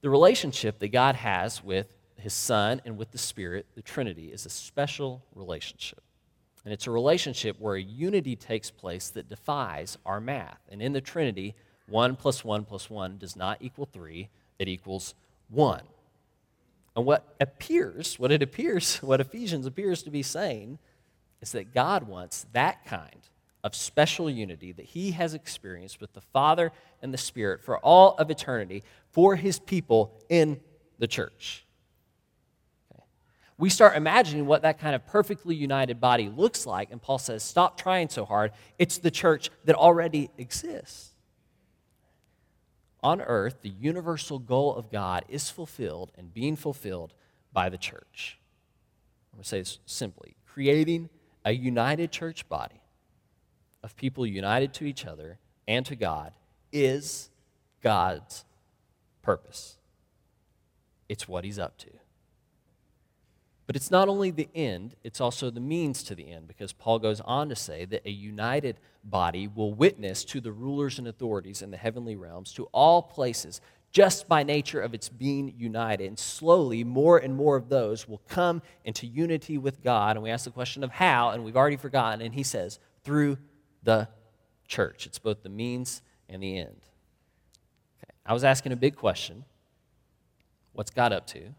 The 0.00 0.08
relationship 0.08 0.78
that 0.78 0.88
God 0.88 1.14
has 1.16 1.62
with 1.62 1.94
his 2.16 2.32
Son 2.32 2.80
and 2.86 2.96
with 2.96 3.10
the 3.10 3.18
Spirit, 3.18 3.66
the 3.74 3.82
Trinity, 3.82 4.32
is 4.32 4.46
a 4.46 4.48
special 4.48 5.22
relationship. 5.34 6.00
And 6.64 6.72
it's 6.72 6.86
a 6.86 6.90
relationship 6.90 7.56
where 7.60 7.74
a 7.74 7.82
unity 7.82 8.34
takes 8.34 8.70
place 8.70 9.10
that 9.10 9.28
defies 9.28 9.98
our 10.06 10.18
math. 10.18 10.62
And 10.70 10.80
in 10.80 10.94
the 10.94 11.02
Trinity, 11.02 11.54
1 11.90 12.16
plus 12.16 12.46
1 12.46 12.64
plus 12.64 12.88
1 12.88 13.18
does 13.18 13.36
not 13.36 13.58
equal 13.60 13.84
3, 13.92 14.26
it 14.58 14.68
equals 14.68 15.14
1. 15.50 15.82
And 16.96 17.04
what 17.04 17.36
appears, 17.42 18.18
what 18.18 18.32
it 18.32 18.42
appears, 18.42 18.96
what 19.02 19.20
Ephesians 19.20 19.66
appears 19.66 20.02
to 20.04 20.10
be 20.10 20.22
saying 20.22 20.78
is 21.40 21.52
that 21.52 21.72
God 21.72 22.04
wants 22.04 22.46
that 22.52 22.84
kind 22.84 23.28
of 23.64 23.74
special 23.74 24.30
unity 24.30 24.72
that 24.72 24.84
he 24.84 25.12
has 25.12 25.34
experienced 25.34 26.00
with 26.00 26.12
the 26.12 26.20
Father 26.20 26.72
and 27.02 27.12
the 27.12 27.18
Spirit 27.18 27.62
for 27.62 27.78
all 27.78 28.14
of 28.16 28.30
eternity 28.30 28.82
for 29.10 29.36
his 29.36 29.58
people 29.58 30.14
in 30.28 30.60
the 30.98 31.06
church. 31.06 31.64
Okay. 32.94 33.04
We 33.56 33.68
start 33.68 33.96
imagining 33.96 34.46
what 34.46 34.62
that 34.62 34.78
kind 34.78 34.94
of 34.94 35.06
perfectly 35.06 35.54
united 35.54 36.00
body 36.00 36.28
looks 36.28 36.66
like, 36.66 36.90
and 36.90 37.02
Paul 37.02 37.18
says, 37.18 37.42
Stop 37.42 37.80
trying 37.80 38.08
so 38.08 38.24
hard. 38.24 38.52
It's 38.78 38.98
the 38.98 39.10
church 39.10 39.50
that 39.64 39.74
already 39.74 40.30
exists. 40.38 41.10
On 43.02 43.20
earth, 43.20 43.62
the 43.62 43.68
universal 43.68 44.38
goal 44.38 44.74
of 44.74 44.90
God 44.90 45.24
is 45.28 45.50
fulfilled 45.50 46.10
and 46.16 46.34
being 46.34 46.56
fulfilled 46.56 47.14
by 47.52 47.68
the 47.68 47.78
church. 47.78 48.38
I'm 49.32 49.38
going 49.38 49.44
to 49.44 49.48
say 49.48 49.58
this 49.60 49.78
simply 49.86 50.34
creating 50.46 51.08
a 51.48 51.52
united 51.52 52.12
church 52.12 52.46
body 52.50 52.82
of 53.82 53.96
people 53.96 54.26
united 54.26 54.74
to 54.74 54.84
each 54.84 55.06
other 55.06 55.38
and 55.66 55.86
to 55.86 55.96
God 55.96 56.34
is 56.72 57.30
God's 57.82 58.44
purpose. 59.22 59.78
It's 61.08 61.26
what 61.26 61.44
he's 61.44 61.58
up 61.58 61.78
to. 61.78 61.88
But 63.66 63.76
it's 63.76 63.90
not 63.90 64.10
only 64.10 64.30
the 64.30 64.50
end, 64.54 64.94
it's 65.02 65.22
also 65.22 65.48
the 65.48 65.58
means 65.58 66.02
to 66.02 66.14
the 66.14 66.30
end, 66.30 66.48
because 66.48 66.74
Paul 66.74 66.98
goes 66.98 67.22
on 67.22 67.48
to 67.48 67.56
say 67.56 67.86
that 67.86 68.04
a 68.04 68.10
united 68.10 68.76
body 69.02 69.48
will 69.48 69.72
witness 69.72 70.24
to 70.26 70.42
the 70.42 70.52
rulers 70.52 70.98
and 70.98 71.08
authorities 71.08 71.62
in 71.62 71.70
the 71.70 71.78
heavenly 71.78 72.14
realms, 72.14 72.52
to 72.54 72.64
all 72.72 73.00
places, 73.00 73.62
just 73.90 74.28
by 74.28 74.42
nature 74.42 74.80
of 74.80 74.94
its 74.94 75.08
being 75.08 75.54
united. 75.56 76.06
And 76.06 76.18
slowly, 76.18 76.84
more 76.84 77.18
and 77.18 77.34
more 77.34 77.56
of 77.56 77.68
those 77.68 78.06
will 78.06 78.22
come 78.28 78.62
into 78.84 79.06
unity 79.06 79.58
with 79.58 79.82
God. 79.82 80.16
And 80.16 80.22
we 80.22 80.30
ask 80.30 80.44
the 80.44 80.50
question 80.50 80.84
of 80.84 80.90
how, 80.90 81.30
and 81.30 81.44
we've 81.44 81.56
already 81.56 81.76
forgotten. 81.76 82.20
And 82.20 82.34
he 82.34 82.42
says, 82.42 82.78
through 83.02 83.38
the 83.82 84.08
church. 84.66 85.06
It's 85.06 85.18
both 85.18 85.42
the 85.42 85.48
means 85.48 86.02
and 86.28 86.42
the 86.42 86.58
end. 86.58 86.84
Okay. 88.02 88.12
I 88.26 88.34
was 88.34 88.44
asking 88.44 88.72
a 88.72 88.76
big 88.76 88.96
question 88.96 89.44
What's 90.72 90.90
God 90.92 91.12
up 91.12 91.26
to? 91.28 91.54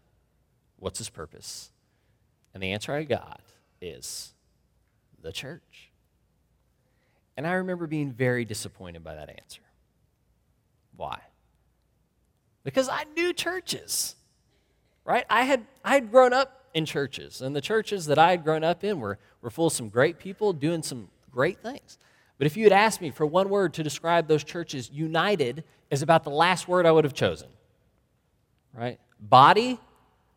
What's 0.78 0.96
his 0.96 1.10
purpose? 1.10 1.72
And 2.54 2.62
the 2.62 2.72
answer 2.72 2.92
I 2.92 3.02
got 3.02 3.42
is 3.82 4.32
the 5.20 5.30
church. 5.30 5.90
And 7.36 7.46
I 7.46 7.52
remember 7.54 7.86
being 7.86 8.12
very 8.12 8.44
disappointed 8.44 9.04
by 9.04 9.14
that 9.14 9.28
answer. 9.28 9.60
Why? 10.96 11.20
Because 12.64 12.88
I 12.88 13.04
knew 13.16 13.32
churches, 13.32 14.16
right? 15.04 15.24
I 15.30 15.42
had, 15.42 15.66
I 15.84 15.94
had 15.94 16.10
grown 16.10 16.32
up 16.32 16.66
in 16.74 16.84
churches, 16.84 17.40
and 17.40 17.54
the 17.56 17.60
churches 17.60 18.06
that 18.06 18.18
I 18.18 18.30
had 18.30 18.44
grown 18.44 18.62
up 18.62 18.84
in 18.84 19.00
were, 19.00 19.18
were 19.42 19.50
full 19.50 19.68
of 19.68 19.72
some 19.72 19.88
great 19.88 20.18
people 20.18 20.52
doing 20.52 20.82
some 20.82 21.08
great 21.30 21.62
things. 21.62 21.98
But 22.38 22.46
if 22.46 22.56
you 22.56 22.64
had 22.64 22.72
asked 22.72 23.00
me 23.00 23.10
for 23.10 23.26
one 23.26 23.48
word 23.48 23.74
to 23.74 23.82
describe 23.82 24.28
those 24.28 24.44
churches, 24.44 24.90
united 24.90 25.64
is 25.90 26.02
about 26.02 26.24
the 26.24 26.30
last 26.30 26.68
word 26.68 26.86
I 26.86 26.92
would 26.92 27.04
have 27.04 27.14
chosen, 27.14 27.48
right? 28.72 28.98
Body, 29.20 29.80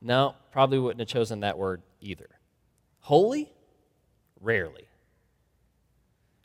no, 0.02 0.36
probably 0.52 0.80
wouldn't 0.80 1.00
have 1.00 1.08
chosen 1.08 1.42
that 1.42 1.58
word 1.58 1.82
either. 2.02 2.30
Holy? 3.00 3.52
Rarely. 4.42 4.88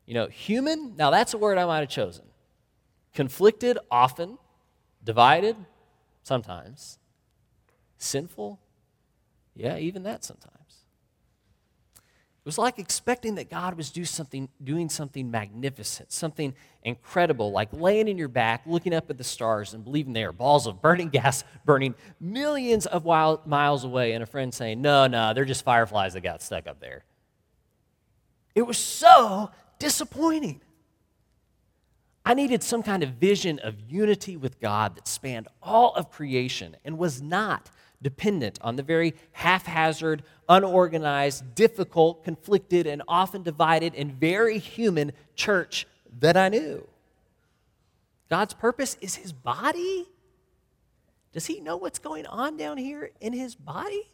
You 0.06 0.14
know, 0.14 0.26
human? 0.26 0.94
Now 0.96 1.10
that's 1.10 1.34
a 1.34 1.38
word 1.38 1.58
I 1.58 1.66
might 1.66 1.80
have 1.80 1.88
chosen. 1.88 2.24
Conflicted? 3.14 3.78
Often. 3.90 4.38
Divided? 5.08 5.56
Sometimes. 6.22 6.98
Sinful? 7.96 8.60
Yeah, 9.54 9.78
even 9.78 10.02
that 10.02 10.22
sometimes. 10.22 10.84
It 11.96 12.44
was 12.44 12.58
like 12.58 12.78
expecting 12.78 13.36
that 13.36 13.48
God 13.48 13.74
was 13.74 13.88
do 13.90 14.04
something, 14.04 14.50
doing 14.62 14.90
something 14.90 15.30
magnificent, 15.30 16.12
something 16.12 16.52
incredible, 16.82 17.52
like 17.52 17.70
laying 17.72 18.06
in 18.06 18.18
your 18.18 18.28
back, 18.28 18.64
looking 18.66 18.92
up 18.92 19.08
at 19.08 19.16
the 19.16 19.24
stars, 19.24 19.72
and 19.72 19.82
believing 19.82 20.12
they 20.12 20.24
are 20.24 20.32
balls 20.32 20.66
of 20.66 20.82
burning 20.82 21.08
gas 21.18 21.42
burning 21.64 21.94
millions 22.20 22.84
of 22.84 23.06
miles 23.06 23.84
away, 23.84 24.12
and 24.12 24.22
a 24.22 24.26
friend 24.26 24.52
saying, 24.52 24.82
No, 24.82 25.06
no, 25.06 25.32
they're 25.32 25.46
just 25.46 25.64
fireflies 25.64 26.12
that 26.12 26.20
got 26.20 26.42
stuck 26.42 26.66
up 26.66 26.80
there. 26.80 27.02
It 28.54 28.66
was 28.66 28.76
so 28.76 29.52
disappointing. 29.78 30.60
I 32.28 32.34
needed 32.34 32.62
some 32.62 32.82
kind 32.82 33.02
of 33.02 33.12
vision 33.12 33.58
of 33.60 33.80
unity 33.88 34.36
with 34.36 34.60
God 34.60 34.96
that 34.96 35.08
spanned 35.08 35.48
all 35.62 35.94
of 35.94 36.10
creation 36.10 36.76
and 36.84 36.98
was 36.98 37.22
not 37.22 37.70
dependent 38.02 38.58
on 38.60 38.76
the 38.76 38.82
very 38.82 39.14
haphazard, 39.32 40.22
unorganized, 40.46 41.54
difficult, 41.54 42.24
conflicted, 42.24 42.86
and 42.86 43.02
often 43.08 43.42
divided 43.42 43.94
and 43.94 44.12
very 44.12 44.58
human 44.58 45.12
church 45.36 45.86
that 46.20 46.36
I 46.36 46.50
knew. 46.50 46.86
God's 48.28 48.52
purpose 48.52 48.98
is 49.00 49.14
his 49.14 49.32
body. 49.32 50.06
Does 51.32 51.46
he 51.46 51.60
know 51.60 51.78
what's 51.78 51.98
going 51.98 52.26
on 52.26 52.58
down 52.58 52.76
here 52.76 53.10
in 53.22 53.32
his 53.32 53.54
body? 53.54 54.10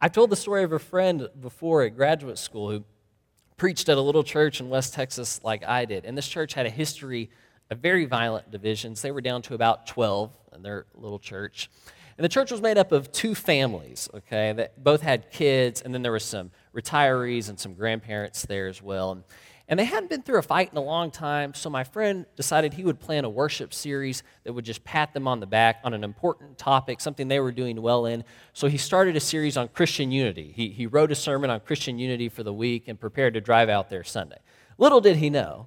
I've 0.00 0.12
told 0.12 0.30
the 0.30 0.36
story 0.36 0.62
of 0.62 0.72
a 0.72 0.78
friend 0.78 1.28
before 1.40 1.82
at 1.82 1.96
graduate 1.96 2.38
school 2.38 2.70
who 2.70 2.84
preached 3.58 3.88
at 3.88 3.98
a 3.98 4.00
little 4.00 4.24
church 4.24 4.60
in 4.60 4.70
West 4.70 4.94
Texas 4.94 5.40
like 5.44 5.64
I 5.64 5.84
did. 5.84 6.06
And 6.06 6.16
this 6.16 6.28
church 6.28 6.54
had 6.54 6.64
a 6.64 6.70
history 6.70 7.28
of 7.70 7.78
very 7.80 8.06
violent 8.06 8.50
divisions. 8.50 9.02
They 9.02 9.10
were 9.10 9.20
down 9.20 9.42
to 9.42 9.54
about 9.54 9.86
12 9.86 10.30
in 10.54 10.62
their 10.62 10.86
little 10.94 11.18
church. 11.18 11.68
And 12.16 12.24
the 12.24 12.28
church 12.28 12.50
was 12.50 12.62
made 12.62 12.78
up 12.78 12.90
of 12.92 13.12
two 13.12 13.34
families, 13.34 14.08
okay, 14.14 14.52
that 14.54 14.82
both 14.82 15.02
had 15.02 15.30
kids, 15.30 15.82
and 15.82 15.92
then 15.92 16.02
there 16.02 16.10
were 16.10 16.18
some 16.18 16.50
retirees 16.74 17.48
and 17.48 17.60
some 17.60 17.74
grandparents 17.74 18.46
there 18.46 18.66
as 18.66 18.82
well. 18.82 19.22
And 19.70 19.78
they 19.78 19.84
hadn't 19.84 20.08
been 20.08 20.22
through 20.22 20.38
a 20.38 20.42
fight 20.42 20.70
in 20.72 20.78
a 20.78 20.82
long 20.82 21.10
time, 21.10 21.52
so 21.52 21.68
my 21.68 21.84
friend 21.84 22.24
decided 22.36 22.72
he 22.72 22.84
would 22.84 22.98
plan 22.98 23.26
a 23.26 23.28
worship 23.28 23.74
series 23.74 24.22
that 24.44 24.54
would 24.54 24.64
just 24.64 24.82
pat 24.82 25.12
them 25.12 25.28
on 25.28 25.40
the 25.40 25.46
back 25.46 25.80
on 25.84 25.92
an 25.92 26.04
important 26.04 26.56
topic, 26.56 27.02
something 27.02 27.28
they 27.28 27.38
were 27.38 27.52
doing 27.52 27.82
well 27.82 28.06
in. 28.06 28.24
So 28.54 28.68
he 28.68 28.78
started 28.78 29.14
a 29.14 29.20
series 29.20 29.58
on 29.58 29.68
Christian 29.68 30.10
unity. 30.10 30.52
He, 30.56 30.70
he 30.70 30.86
wrote 30.86 31.12
a 31.12 31.14
sermon 31.14 31.50
on 31.50 31.60
Christian 31.60 31.98
unity 31.98 32.30
for 32.30 32.42
the 32.42 32.52
week 32.52 32.88
and 32.88 32.98
prepared 32.98 33.34
to 33.34 33.42
drive 33.42 33.68
out 33.68 33.90
there 33.90 34.04
Sunday. 34.04 34.38
Little 34.78 35.02
did 35.02 35.16
he 35.16 35.28
know 35.28 35.66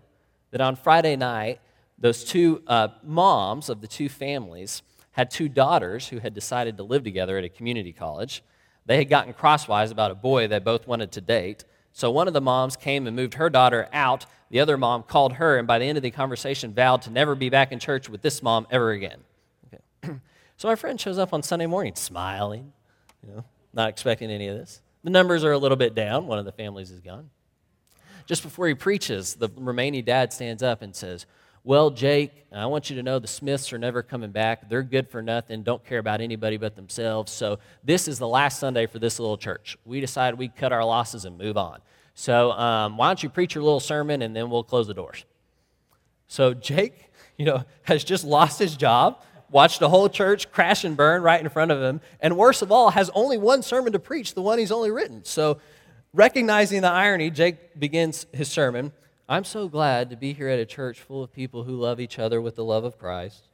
that 0.50 0.62
on 0.62 0.76
Friday 0.76 1.16
night, 1.16 1.60
those 2.00 2.24
two 2.24 2.64
uh, 2.66 2.88
moms 3.04 3.70
of 3.70 3.82
the 3.82 3.88
two 3.88 4.10
families 4.10 4.82
had 5.12 5.30
two 5.30 5.48
daughters 5.48 6.08
who 6.08 6.18
had 6.18 6.34
decided 6.34 6.78
to 6.78 6.84
live 6.84 7.04
together 7.04 7.38
at 7.38 7.44
a 7.44 7.50
community 7.50 7.94
college. 7.94 8.44
They 8.88 8.98
had 8.98 9.10
gotten 9.10 9.34
crosswise 9.34 9.92
about 9.92 10.10
a 10.10 10.16
boy 10.16 10.48
they 10.48 10.58
both 10.58 10.88
wanted 10.88 11.12
to 11.12 11.22
date. 11.22 11.66
So 11.94 12.10
one 12.12 12.28
of 12.28 12.34
the 12.34 12.42
moms 12.42 12.76
came 12.76 13.08
and 13.08 13.16
moved 13.16 13.36
her 13.36 13.50
daughter 13.50 13.90
out. 13.92 14.26
The 14.50 14.60
other 14.60 14.78
mom 14.78 15.04
called 15.04 15.34
her, 15.34 15.58
and 15.58 15.68
by 15.68 15.80
the 15.80 15.86
end 15.86 15.98
of 15.98 16.02
the 16.02 16.12
conversation, 16.12 16.74
vowed 16.74 17.02
to 17.04 17.10
never 17.10 17.36
be 17.36 17.50
back 17.50 17.72
in 17.72 17.80
church 17.80 18.10
with 18.10 18.22
this 18.22 18.42
mom 18.42 18.68
ever 18.70 18.92
again. 18.92 19.20
Okay. 19.68 20.16
so 20.58 20.68
my 20.68 20.76
friend 20.76 21.00
shows 21.00 21.18
up 21.18 21.34
on 21.34 21.44
Sunday 21.44 21.68
morning, 21.68 21.96
smiling, 21.96 22.74
you 23.26 23.34
know, 23.34 23.46
not 23.74 23.90
expecting 23.90 24.30
any 24.30 24.48
of 24.48 24.58
this. 24.58 24.82
The 25.04 25.10
numbers 25.10 25.44
are 25.44 25.52
a 25.52 25.58
little 25.58 25.78
bit 25.78 25.96
down. 25.96 26.28
One 26.28 26.38
of 26.38 26.46
the 26.46 26.52
families 26.52 26.92
is 26.92 27.00
gone. 27.00 27.30
Just 28.26 28.44
before 28.44 28.68
he 28.68 28.74
preaches, 28.74 29.36
the 29.36 29.50
remaining 29.56 30.04
dad 30.04 30.32
stands 30.32 30.62
up 30.62 30.82
and 30.82 30.96
says, 30.96 31.26
well, 31.64 31.92
Jake, 31.92 32.32
I 32.52 32.66
want 32.66 32.90
you 32.90 32.96
to 32.96 33.04
know 33.04 33.20
the 33.20 33.28
Smiths 33.28 33.72
are 33.72 33.78
never 33.78 34.02
coming 34.02 34.32
back. 34.32 34.68
They're 34.68 34.82
good 34.82 35.10
for 35.10 35.22
nothing, 35.22 35.62
don't 35.62 35.86
care 35.86 36.00
about 36.00 36.20
anybody 36.20 36.58
but 36.58 36.76
themselves. 36.76 37.32
So, 37.32 37.60
this 37.84 38.08
is 38.08 38.18
the 38.18 38.28
last 38.28 38.60
Sunday 38.60 38.88
for 38.88 38.98
this 38.98 39.20
little 39.20 39.38
church. 39.38 39.78
We 39.86 40.02
decided 40.02 40.40
we'd 40.40 40.56
cut 40.56 40.72
our 40.72 40.84
losses 40.84 41.24
and 41.26 41.38
move 41.38 41.58
on. 41.58 41.80
So, 42.16 42.52
um, 42.54 42.98
why 42.98 43.08
don't 43.08 43.22
you 43.22 43.30
preach 43.30 43.54
your 43.54 43.64
little 43.64 43.80
sermon 43.80 44.24
and 44.24 44.36
then 44.36 44.50
we'll 44.50 44.64
close 44.64 44.88
the 44.88 44.96
doors? 44.96 45.24
So, 46.28 46.56
Jake, 46.56 47.12
you 47.38 47.46
know, 47.46 47.64
has 47.84 48.04
just 48.04 48.24
lost 48.24 48.58
his 48.58 48.76
job, 48.76 49.22
watched 49.52 49.80
the 49.80 49.90
whole 49.90 50.10
church 50.10 50.52
crash 50.52 50.84
and 50.84 50.98
burn 50.98 51.22
right 51.22 51.40
in 51.40 51.48
front 51.50 51.70
of 51.70 51.80
him, 51.80 52.02
and 52.22 52.38
worst 52.38 52.64
of 52.64 52.72
all, 52.72 52.90
has 52.90 53.12
only 53.14 53.38
one 53.38 53.62
sermon 53.62 53.94
to 53.94 54.00
preach, 54.00 54.34
the 54.34 54.42
one 54.42 54.58
he's 54.58 54.72
only 54.72 54.90
written. 54.90 55.24
So, 55.26 55.60
recognizing 56.12 56.82
the 56.82 56.90
irony, 56.90 57.30
Jake 57.30 57.80
begins 57.80 58.26
his 58.34 58.50
sermon. 58.50 58.94
I'm 59.32 59.46
so 59.46 59.70
glad 59.70 60.10
to 60.10 60.18
be 60.18 60.34
here 60.34 60.50
at 60.50 60.60
a 60.60 60.66
church 60.66 61.00
full 61.00 61.24
of 61.24 61.32
people 61.32 61.64
who 61.64 61.78
love 61.78 62.02
each 62.02 62.20
other 62.20 62.42
with 62.42 62.58
the 62.58 62.66
love 62.66 62.84
of 62.84 62.98
Christ. 62.98 63.46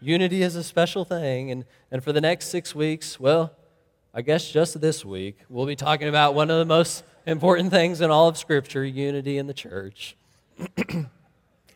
Unity 0.00 0.44
is 0.44 0.54
a 0.54 0.62
special 0.62 1.04
thing, 1.04 1.50
and, 1.50 1.64
and 1.90 2.04
for 2.04 2.12
the 2.12 2.20
next 2.20 2.50
six 2.50 2.72
weeks, 2.72 3.18
well, 3.18 3.52
I 4.14 4.22
guess 4.22 4.48
just 4.48 4.80
this 4.80 5.04
week, 5.04 5.40
we'll 5.48 5.66
be 5.66 5.74
talking 5.74 6.06
about 6.06 6.36
one 6.36 6.52
of 6.52 6.58
the 6.60 6.64
most 6.64 7.02
important 7.26 7.72
things 7.72 8.00
in 8.00 8.12
all 8.12 8.28
of 8.28 8.38
Scripture 8.38 8.84
unity 8.84 9.38
in 9.38 9.48
the 9.48 9.54
church. 9.54 10.16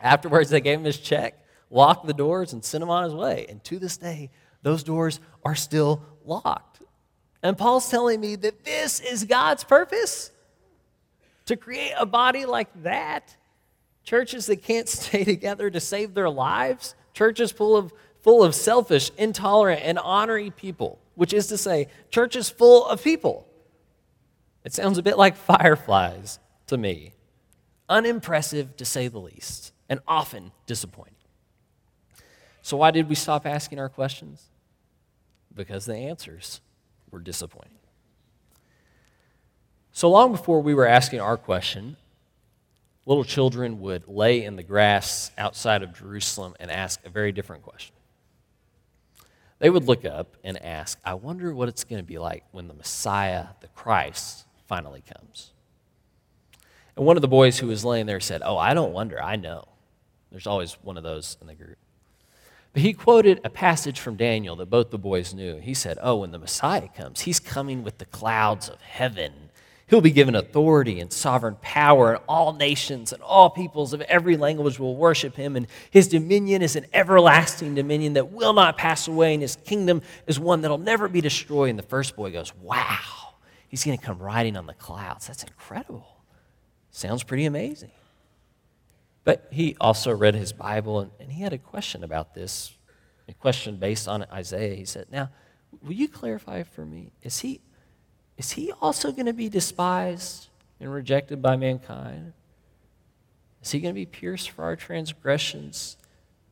Afterwards, 0.00 0.50
they 0.50 0.60
gave 0.60 0.78
him 0.78 0.84
his 0.84 0.98
check, 0.98 1.34
locked 1.68 2.06
the 2.06 2.14
doors, 2.14 2.52
and 2.52 2.64
sent 2.64 2.84
him 2.84 2.90
on 2.90 3.02
his 3.02 3.12
way. 3.12 3.44
And 3.48 3.64
to 3.64 3.80
this 3.80 3.96
day, 3.96 4.30
those 4.62 4.84
doors 4.84 5.18
are 5.44 5.56
still 5.56 6.00
locked. 6.24 6.80
And 7.42 7.58
Paul's 7.58 7.90
telling 7.90 8.20
me 8.20 8.36
that 8.36 8.64
this 8.64 9.00
is 9.00 9.24
God's 9.24 9.64
purpose 9.64 10.30
to 11.46 11.56
create 11.56 11.92
a 11.96 12.06
body 12.06 12.44
like 12.44 12.68
that, 12.82 13.36
churches 14.04 14.46
that 14.46 14.62
can't 14.62 14.88
stay 14.88 15.24
together 15.24 15.70
to 15.70 15.80
save 15.80 16.14
their 16.14 16.30
lives, 16.30 16.94
churches 17.14 17.50
full 17.50 17.76
of, 17.76 17.92
full 18.20 18.42
of 18.42 18.54
selfish, 18.54 19.10
intolerant, 19.16 19.80
and 19.82 19.98
honoring 19.98 20.52
people, 20.52 20.98
which 21.14 21.32
is 21.32 21.46
to 21.48 21.56
say, 21.56 21.88
churches 22.10 22.50
full 22.50 22.86
of 22.86 23.02
people. 23.02 23.46
It 24.64 24.72
sounds 24.74 24.98
a 24.98 25.02
bit 25.02 25.16
like 25.16 25.36
fireflies 25.36 26.38
to 26.66 26.76
me. 26.76 27.12
Unimpressive 27.88 28.76
to 28.76 28.84
say 28.84 29.06
the 29.06 29.20
least, 29.20 29.72
and 29.88 30.00
often 30.08 30.50
disappointing. 30.66 31.14
So, 32.62 32.76
why 32.76 32.90
did 32.90 33.08
we 33.08 33.14
stop 33.14 33.46
asking 33.46 33.78
our 33.78 33.88
questions? 33.88 34.50
Because 35.54 35.86
the 35.86 35.94
answers 35.94 36.60
were 37.12 37.20
disappointing. 37.20 37.78
So 39.96 40.10
long 40.10 40.30
before 40.30 40.60
we 40.60 40.74
were 40.74 40.86
asking 40.86 41.22
our 41.22 41.38
question, 41.38 41.96
little 43.06 43.24
children 43.24 43.80
would 43.80 44.06
lay 44.06 44.44
in 44.44 44.56
the 44.56 44.62
grass 44.62 45.30
outside 45.38 45.82
of 45.82 45.94
Jerusalem 45.94 46.54
and 46.60 46.70
ask 46.70 47.00
a 47.06 47.08
very 47.08 47.32
different 47.32 47.62
question. 47.62 47.96
They 49.58 49.70
would 49.70 49.84
look 49.84 50.04
up 50.04 50.36
and 50.44 50.62
ask, 50.62 51.00
I 51.02 51.14
wonder 51.14 51.54
what 51.54 51.70
it's 51.70 51.82
going 51.82 51.98
to 51.98 52.06
be 52.06 52.18
like 52.18 52.44
when 52.52 52.68
the 52.68 52.74
Messiah, 52.74 53.46
the 53.62 53.68
Christ, 53.68 54.44
finally 54.66 55.02
comes. 55.16 55.52
And 56.94 57.06
one 57.06 57.16
of 57.16 57.22
the 57.22 57.26
boys 57.26 57.58
who 57.60 57.68
was 57.68 57.82
laying 57.82 58.04
there 58.04 58.20
said, 58.20 58.42
Oh, 58.44 58.58
I 58.58 58.74
don't 58.74 58.92
wonder, 58.92 59.22
I 59.22 59.36
know. 59.36 59.66
There's 60.30 60.46
always 60.46 60.74
one 60.82 60.98
of 60.98 61.04
those 61.04 61.38
in 61.40 61.46
the 61.46 61.54
group. 61.54 61.78
But 62.74 62.82
he 62.82 62.92
quoted 62.92 63.40
a 63.44 63.48
passage 63.48 63.98
from 63.98 64.16
Daniel 64.16 64.56
that 64.56 64.68
both 64.68 64.90
the 64.90 64.98
boys 64.98 65.32
knew. 65.32 65.56
He 65.56 65.72
said, 65.72 65.96
Oh, 66.02 66.16
when 66.16 66.32
the 66.32 66.38
Messiah 66.38 66.88
comes, 66.94 67.22
he's 67.22 67.40
coming 67.40 67.82
with 67.82 67.96
the 67.96 68.04
clouds 68.04 68.68
of 68.68 68.82
heaven. 68.82 69.45
He'll 69.88 70.00
be 70.00 70.10
given 70.10 70.34
authority 70.34 70.98
and 70.98 71.12
sovereign 71.12 71.56
power, 71.62 72.14
and 72.14 72.24
all 72.28 72.52
nations 72.52 73.12
and 73.12 73.22
all 73.22 73.50
peoples 73.50 73.92
of 73.92 74.00
every 74.02 74.36
language 74.36 74.80
will 74.80 74.96
worship 74.96 75.36
him. 75.36 75.54
And 75.54 75.68
his 75.92 76.08
dominion 76.08 76.60
is 76.60 76.74
an 76.74 76.86
everlasting 76.92 77.76
dominion 77.76 78.14
that 78.14 78.32
will 78.32 78.52
not 78.52 78.76
pass 78.76 79.06
away, 79.06 79.32
and 79.32 79.42
his 79.42 79.54
kingdom 79.64 80.02
is 80.26 80.40
one 80.40 80.62
that'll 80.62 80.78
never 80.78 81.06
be 81.06 81.20
destroyed. 81.20 81.70
And 81.70 81.78
the 81.78 81.84
first 81.84 82.16
boy 82.16 82.32
goes, 82.32 82.52
Wow, 82.56 83.34
he's 83.68 83.84
going 83.84 83.96
to 83.96 84.04
come 84.04 84.18
riding 84.18 84.56
on 84.56 84.66
the 84.66 84.74
clouds. 84.74 85.28
That's 85.28 85.44
incredible. 85.44 86.16
Sounds 86.90 87.22
pretty 87.22 87.44
amazing. 87.44 87.92
But 89.22 89.46
he 89.52 89.76
also 89.80 90.12
read 90.12 90.34
his 90.34 90.52
Bible, 90.52 90.98
and, 90.98 91.10
and 91.20 91.30
he 91.30 91.42
had 91.42 91.52
a 91.52 91.58
question 91.58 92.02
about 92.02 92.34
this, 92.34 92.72
a 93.28 93.34
question 93.34 93.76
based 93.76 94.08
on 94.08 94.24
Isaiah. 94.32 94.74
He 94.74 94.84
said, 94.84 95.06
Now, 95.12 95.30
will 95.80 95.92
you 95.92 96.08
clarify 96.08 96.64
for 96.64 96.84
me? 96.84 97.12
Is 97.22 97.38
he, 97.38 97.60
is 98.36 98.52
he 98.52 98.72
also 98.80 99.12
going 99.12 99.26
to 99.26 99.32
be 99.32 99.48
despised 99.48 100.48
and 100.78 100.92
rejected 100.92 101.40
by 101.40 101.56
mankind? 101.56 102.32
Is 103.62 103.70
he 103.70 103.80
going 103.80 103.94
to 103.94 103.98
be 103.98 104.06
pierced 104.06 104.50
for 104.50 104.64
our 104.64 104.76
transgressions? 104.76 105.96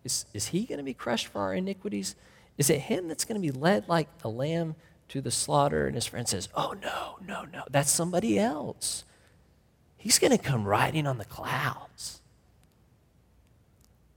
Is, 0.03 0.27
is 0.33 0.49
he 0.49 0.65
going 0.65 0.79
to 0.79 0.85
be 0.85 0.95
crushed 0.95 1.27
for 1.27 1.41
our 1.41 1.55
iniquities? 1.55 2.17
Is 2.57 2.71
it 2.71 2.81
him 2.81 3.09
that's 3.09 3.25
going 3.25 3.41
to 3.41 3.53
be 3.53 3.57
led 3.57 3.89
like 3.89 4.09
a 4.23 4.29
lamb 4.29 4.77
to 5.09 5.21
the 5.21 5.31
slaughter? 5.31 5.87
And 5.87 5.95
his 5.95 6.07
friend 6.07 6.29
says, 6.29 6.49
Oh, 6.55 6.75
no, 6.83 7.19
no, 7.27 7.45
no. 7.53 7.65
That's 7.71 7.91
somebody 7.91 8.39
else. 8.39 9.05
He's 9.97 10.19
going 10.19 10.37
to 10.37 10.43
come 10.43 10.65
riding 10.65 11.07
on 11.07 11.19
the 11.19 11.25
clouds. 11.25 12.21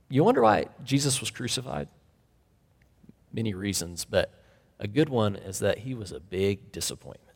You 0.10 0.24
wonder 0.24 0.42
why 0.42 0.68
Jesus 0.84 1.20
was 1.20 1.32
crucified? 1.32 1.90
Many 3.34 3.54
reasons, 3.54 4.06
but 4.06 4.34
a 4.80 4.88
good 4.88 5.10
one 5.10 5.36
is 5.36 5.60
that 5.60 5.80
he 5.80 5.94
was 5.94 6.12
a 6.12 6.20
big 6.20 6.72
disappointment. 6.72 7.27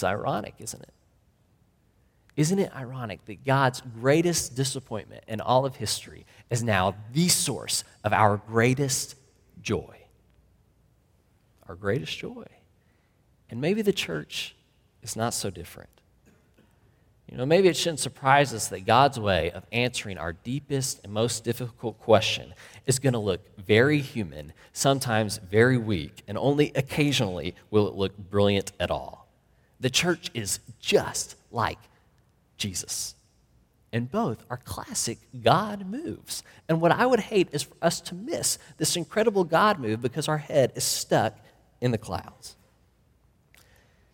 It's 0.00 0.04
ironic, 0.04 0.54
isn't 0.60 0.82
it? 0.82 0.94
Isn't 2.34 2.58
it 2.58 2.74
ironic 2.74 3.22
that 3.26 3.44
God's 3.44 3.82
greatest 4.00 4.56
disappointment 4.56 5.24
in 5.28 5.42
all 5.42 5.66
of 5.66 5.76
history 5.76 6.24
is 6.48 6.62
now 6.62 6.94
the 7.12 7.28
source 7.28 7.84
of 8.02 8.14
our 8.14 8.38
greatest 8.38 9.14
joy? 9.60 9.98
Our 11.68 11.74
greatest 11.74 12.16
joy. 12.16 12.46
And 13.50 13.60
maybe 13.60 13.82
the 13.82 13.92
church 13.92 14.56
is 15.02 15.16
not 15.16 15.34
so 15.34 15.50
different. 15.50 15.90
You 17.30 17.36
know, 17.36 17.44
maybe 17.44 17.68
it 17.68 17.76
shouldn't 17.76 18.00
surprise 18.00 18.54
us 18.54 18.68
that 18.68 18.86
God's 18.86 19.20
way 19.20 19.50
of 19.50 19.66
answering 19.70 20.16
our 20.16 20.32
deepest 20.32 21.04
and 21.04 21.12
most 21.12 21.44
difficult 21.44 22.00
question 22.00 22.54
is 22.86 22.98
going 22.98 23.12
to 23.12 23.18
look 23.18 23.42
very 23.58 24.00
human, 24.00 24.54
sometimes 24.72 25.36
very 25.36 25.76
weak, 25.76 26.22
and 26.26 26.38
only 26.38 26.72
occasionally 26.74 27.54
will 27.70 27.86
it 27.86 27.94
look 27.96 28.16
brilliant 28.16 28.72
at 28.80 28.90
all. 28.90 29.19
The 29.80 29.90
church 29.90 30.30
is 30.34 30.60
just 30.78 31.36
like 31.50 31.78
Jesus. 32.56 33.14
And 33.92 34.10
both 34.10 34.44
are 34.48 34.58
classic 34.58 35.18
God 35.42 35.86
moves. 35.86 36.44
And 36.68 36.80
what 36.80 36.92
I 36.92 37.06
would 37.06 37.20
hate 37.20 37.48
is 37.52 37.64
for 37.64 37.74
us 37.82 38.00
to 38.02 38.14
miss 38.14 38.58
this 38.76 38.94
incredible 38.94 39.42
God 39.42 39.80
move 39.80 40.00
because 40.00 40.28
our 40.28 40.38
head 40.38 40.72
is 40.76 40.84
stuck 40.84 41.36
in 41.80 41.90
the 41.90 41.98
clouds. 41.98 42.56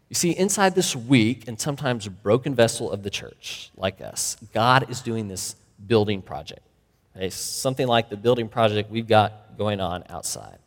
You 0.08 0.14
see, 0.14 0.30
inside 0.30 0.74
this 0.74 0.94
weak 0.94 1.48
and 1.48 1.60
sometimes 1.60 2.06
broken 2.08 2.54
vessel 2.54 2.90
of 2.90 3.02
the 3.02 3.10
church, 3.10 3.70
like 3.76 4.00
us, 4.00 4.36
God 4.54 4.88
is 4.88 5.00
doing 5.00 5.28
this 5.28 5.56
building 5.84 6.22
project. 6.22 6.60
Okay? 7.16 7.28
Something 7.28 7.88
like 7.88 8.08
the 8.08 8.16
building 8.16 8.48
project 8.48 8.90
we've 8.90 9.08
got 9.08 9.58
going 9.58 9.80
on 9.80 10.04
outside. 10.08 10.58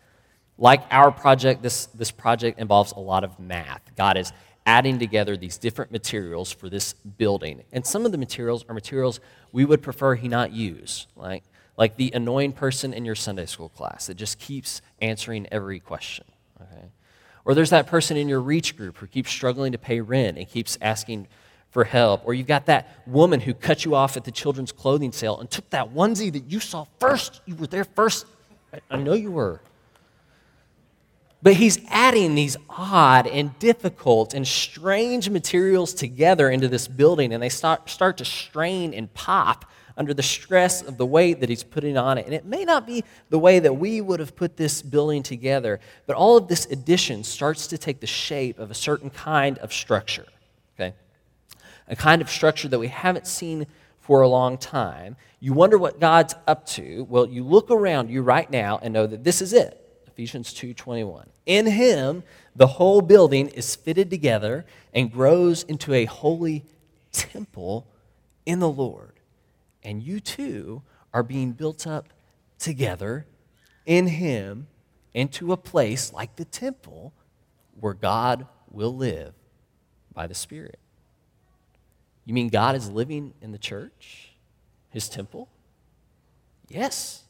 Like 0.58 0.82
our 0.92 1.10
project, 1.10 1.64
this, 1.64 1.86
this 1.88 2.12
project 2.12 2.60
involves 2.60 2.92
a 2.92 3.00
lot 3.00 3.24
of 3.24 3.40
math. 3.40 3.82
God 3.96 4.18
is 4.18 4.34
adding 4.70 5.00
together 5.00 5.36
these 5.36 5.58
different 5.58 5.92
materials 5.92 6.52
for 6.52 6.70
this 6.70 6.94
building. 6.94 7.64
And 7.72 7.84
some 7.84 8.06
of 8.06 8.12
the 8.12 8.20
materials 8.20 8.64
are 8.70 8.76
materials 8.76 9.20
we 9.52 9.66
would 9.66 9.82
prefer 9.82 10.14
he 10.14 10.28
not 10.28 10.52
use, 10.52 11.08
like, 11.16 11.44
like 11.76 11.96
the 11.96 12.12
annoying 12.14 12.52
person 12.52 12.94
in 12.94 13.04
your 13.04 13.16
Sunday 13.16 13.48
school 13.48 13.70
class 13.70 14.06
that 14.06 14.14
just 14.14 14.38
keeps 14.38 14.84
answering 15.02 15.48
every 15.52 15.80
question. 15.80 16.26
Okay? 16.62 16.86
Or 17.46 17.56
there's 17.56 17.72
that 17.72 17.88
person 17.88 18.16
in 18.16 18.30
your 18.30 18.42
reach 18.42 18.78
group 18.78 18.98
who 18.98 19.08
keeps 19.08 19.32
struggling 19.32 19.72
to 19.72 19.80
pay 19.80 20.02
rent 20.02 20.38
and 20.38 20.48
keeps 20.48 20.78
asking 20.82 21.28
for 21.72 21.84
help. 21.84 22.22
Or 22.24 22.36
you've 22.36 22.46
got 22.46 22.68
that 22.68 23.02
woman 23.08 23.40
who 23.40 23.56
cut 23.56 23.86
you 23.86 23.96
off 23.96 24.18
at 24.18 24.24
the 24.24 24.32
children's 24.32 24.72
clothing 24.72 25.12
sale 25.12 25.40
and 25.40 25.50
took 25.50 25.68
that 25.72 25.96
onesie 25.96 26.32
that 26.32 26.52
you 26.52 26.60
saw 26.60 26.86
first. 27.00 27.42
You 27.48 27.56
were 27.56 27.66
there 27.66 27.86
first. 27.86 28.28
I 28.92 28.98
know 28.98 29.14
you 29.14 29.32
were. 29.32 29.62
But 31.42 31.54
he's 31.54 31.80
adding 31.88 32.36
these 32.36 32.58
odd 32.70 33.26
and 33.26 33.58
difficult 33.60 34.34
and 34.34 34.46
strange 34.46 35.30
materials 35.30 35.94
together 35.94 36.50
into 36.50 36.68
this 36.68 36.88
building, 36.88 37.34
and 37.34 37.42
they 37.42 37.50
start, 37.50 37.90
start 37.90 38.18
to 38.18 38.26
strain 38.26 38.94
and 38.94 39.14
pop 39.14 39.66
under 39.96 40.14
the 40.14 40.24
stress 40.24 40.82
of 40.82 40.98
the 40.98 41.06
weight 41.06 41.42
that 41.42 41.50
he's 41.50 41.64
putting 41.64 41.98
on 41.98 42.18
it. 42.18 42.26
And 42.26 42.34
it 42.34 42.46
may 42.46 42.64
not 42.64 42.88
be 42.88 43.04
the 43.30 43.40
way 43.40 43.60
that 43.60 43.74
we 43.74 44.00
would 44.00 44.20
have 44.20 44.36
put 44.36 44.58
this 44.58 44.82
building 44.82 45.24
together, 45.24 45.80
but 46.08 46.16
all 46.16 46.38
of 46.38 46.48
this 46.48 46.66
addition 46.68 47.24
starts 47.24 47.68
to 47.68 47.78
take 47.78 48.00
the 48.00 48.08
shape 48.08 48.60
of 48.60 48.72
a 48.72 48.74
certain 48.74 49.10
kind 49.10 49.58
of 49.60 49.74
structure, 49.74 50.26
okay? 50.76 50.94
A 51.88 51.96
kind 51.98 52.22
of 52.22 52.30
structure 52.30 52.70
that 52.70 52.80
we 52.80 52.88
haven't 52.88 53.28
seen 53.28 53.68
for 54.00 54.22
a 54.22 54.28
long 54.28 54.58
time. 54.58 55.18
You 55.42 55.54
wonder 55.54 55.78
what 55.78 56.00
God's 56.00 56.34
up 56.48 56.66
to. 56.68 57.06
Well, 57.10 57.28
you 57.28 57.44
look 57.44 57.70
around 57.70 58.10
you 58.10 58.22
right 58.22 58.50
now 58.50 58.80
and 58.82 58.94
know 58.94 59.06
that 59.06 59.24
this 59.24 59.42
is 59.42 59.54
it. 59.54 59.89
Ephesians 60.20 60.54
2:21. 60.54 61.30
In 61.46 61.66
him 61.66 62.24
the 62.54 62.68
whole 62.68 63.02
building 63.02 63.48
is 63.48 63.78
fitted 63.78 64.10
together 64.10 64.66
and 64.94 65.10
grows 65.10 65.64
into 65.64 65.94
a 65.94 66.04
holy 66.04 66.66
temple 67.14 67.88
in 68.46 68.60
the 68.60 68.70
Lord 68.70 69.14
and 69.82 70.04
you 70.04 70.20
too 70.20 70.82
are 71.14 71.24
being 71.24 71.54
built 71.54 71.88
up 71.88 72.10
together 72.58 73.26
in 73.86 74.08
Him 74.08 74.68
into 75.14 75.54
a 75.54 75.58
place 75.58 76.12
like 76.12 76.36
the 76.36 76.46
temple 76.46 77.14
where 77.80 77.94
God 77.94 78.46
will 78.70 78.96
live 78.96 79.34
by 80.14 80.28
the 80.28 80.36
Spirit. 80.36 80.80
You 82.26 82.34
mean 82.34 82.50
God 82.50 82.76
is 82.76 82.90
living 82.90 83.34
in 83.42 83.52
the 83.52 83.58
church, 83.58 84.34
His 84.90 85.08
temple? 85.10 85.50
Yes. 86.68 87.24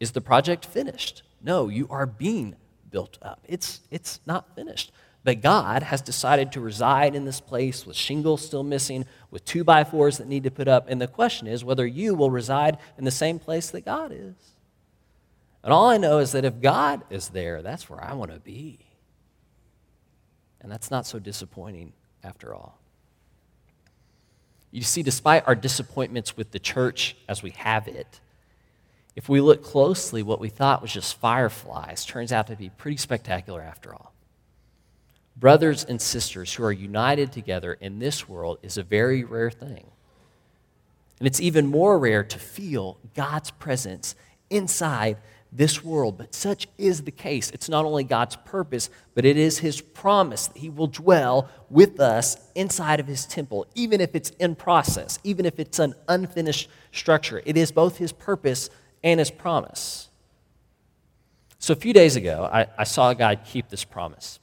Is 0.00 0.12
the 0.12 0.20
project 0.20 0.64
finished? 0.64 1.22
No, 1.42 1.68
you 1.68 1.86
are 1.90 2.06
being 2.06 2.56
built 2.90 3.18
up. 3.22 3.40
It's, 3.48 3.80
it's 3.90 4.20
not 4.26 4.54
finished. 4.54 4.92
But 5.24 5.40
God 5.40 5.84
has 5.84 6.00
decided 6.00 6.52
to 6.52 6.60
reside 6.60 7.14
in 7.14 7.24
this 7.24 7.40
place 7.40 7.86
with 7.86 7.96
shingles 7.96 8.44
still 8.44 8.64
missing, 8.64 9.06
with 9.30 9.44
two 9.44 9.62
by 9.62 9.84
fours 9.84 10.18
that 10.18 10.26
need 10.26 10.44
to 10.44 10.50
put 10.50 10.66
up. 10.66 10.86
And 10.88 11.00
the 11.00 11.06
question 11.06 11.46
is 11.46 11.64
whether 11.64 11.86
you 11.86 12.14
will 12.14 12.30
reside 12.30 12.78
in 12.98 13.04
the 13.04 13.10
same 13.10 13.38
place 13.38 13.70
that 13.70 13.84
God 13.84 14.10
is. 14.12 14.34
And 15.62 15.72
all 15.72 15.88
I 15.88 15.96
know 15.96 16.18
is 16.18 16.32
that 16.32 16.44
if 16.44 16.60
God 16.60 17.02
is 17.08 17.28
there, 17.28 17.62
that's 17.62 17.88
where 17.88 18.02
I 18.02 18.14
want 18.14 18.32
to 18.32 18.40
be. 18.40 18.80
And 20.60 20.70
that's 20.70 20.90
not 20.90 21.06
so 21.06 21.20
disappointing 21.20 21.92
after 22.24 22.52
all. 22.54 22.78
You 24.72 24.82
see, 24.82 25.02
despite 25.02 25.46
our 25.46 25.54
disappointments 25.54 26.36
with 26.36 26.50
the 26.50 26.58
church 26.58 27.16
as 27.28 27.42
we 27.42 27.50
have 27.50 27.86
it, 27.86 28.20
if 29.14 29.28
we 29.28 29.40
look 29.40 29.62
closely, 29.62 30.22
what 30.22 30.40
we 30.40 30.48
thought 30.48 30.82
was 30.82 30.92
just 30.92 31.18
fireflies 31.18 32.04
turns 32.04 32.32
out 32.32 32.46
to 32.46 32.56
be 32.56 32.70
pretty 32.70 32.96
spectacular 32.96 33.60
after 33.62 33.94
all 33.94 34.12
brothers 35.36 35.84
and 35.84 36.00
sisters 36.00 36.54
who 36.54 36.64
are 36.64 36.72
united 36.72 37.32
together 37.32 37.74
in 37.74 37.98
this 37.98 38.28
world 38.28 38.58
is 38.62 38.76
a 38.76 38.82
very 38.82 39.24
rare 39.24 39.50
thing. 39.50 39.86
And 41.18 41.26
it's 41.26 41.40
even 41.40 41.66
more 41.66 41.98
rare 41.98 42.24
to 42.24 42.38
feel 42.38 42.98
God's 43.14 43.50
presence 43.52 44.14
inside 44.50 45.18
this 45.52 45.84
world. 45.84 46.18
But 46.18 46.34
such 46.34 46.66
is 46.78 47.02
the 47.02 47.10
case. 47.10 47.50
It's 47.50 47.68
not 47.68 47.84
only 47.84 48.04
God's 48.04 48.36
purpose, 48.36 48.90
but 49.14 49.24
it 49.24 49.36
is 49.36 49.58
His 49.58 49.80
promise 49.80 50.48
that 50.48 50.58
He 50.58 50.70
will 50.70 50.88
dwell 50.88 51.48
with 51.70 52.00
us 52.00 52.36
inside 52.54 53.00
of 53.00 53.06
His 53.06 53.26
temple, 53.26 53.66
even 53.74 54.00
if 54.00 54.14
it's 54.14 54.30
in 54.30 54.54
process, 54.54 55.18
even 55.22 55.46
if 55.46 55.60
it's 55.60 55.78
an 55.78 55.94
unfinished 56.08 56.68
structure. 56.90 57.42
It 57.44 57.56
is 57.56 57.70
both 57.70 57.98
His 57.98 58.12
purpose 58.12 58.70
and 59.02 59.18
His 59.18 59.30
promise. 59.30 60.08
So 61.58 61.72
a 61.72 61.76
few 61.76 61.92
days 61.92 62.16
ago, 62.16 62.48
I, 62.52 62.66
I 62.76 62.84
saw 62.84 63.12
God 63.14 63.40
keep 63.44 63.68
this 63.68 63.84
promise. 63.84 64.40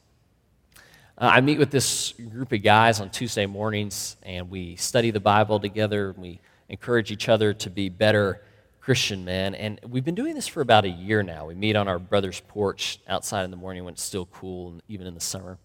Uh, 1.17 1.31
I 1.33 1.41
meet 1.41 1.59
with 1.59 1.69
this 1.69 2.13
group 2.13 2.53
of 2.53 2.63
guys 2.63 3.01
on 3.01 3.09
Tuesday 3.09 3.45
mornings, 3.45 4.15
and 4.23 4.49
we 4.49 4.77
study 4.77 5.11
the 5.11 5.19
Bible 5.19 5.59
together. 5.59 6.11
And 6.11 6.17
we 6.17 6.39
encourage 6.69 7.11
each 7.11 7.27
other 7.27 7.53
to 7.55 7.69
be 7.69 7.89
better 7.89 8.41
Christian 8.79 9.25
men. 9.25 9.53
And 9.53 9.79
we've 9.87 10.05
been 10.05 10.15
doing 10.15 10.33
this 10.33 10.47
for 10.47 10.61
about 10.61 10.85
a 10.85 10.89
year 10.89 11.21
now. 11.21 11.45
We 11.45 11.55
meet 11.55 11.75
on 11.75 11.87
our 11.87 11.99
brother's 11.99 12.39
porch 12.39 12.99
outside 13.07 13.43
in 13.43 13.51
the 13.51 13.57
morning 13.57 13.83
when 13.83 13.95
it's 13.95 14.03
still 14.03 14.27
cool, 14.27 14.69
and 14.69 14.81
even 14.87 15.05
in 15.05 15.13
the 15.13 15.19
summer. 15.19 15.57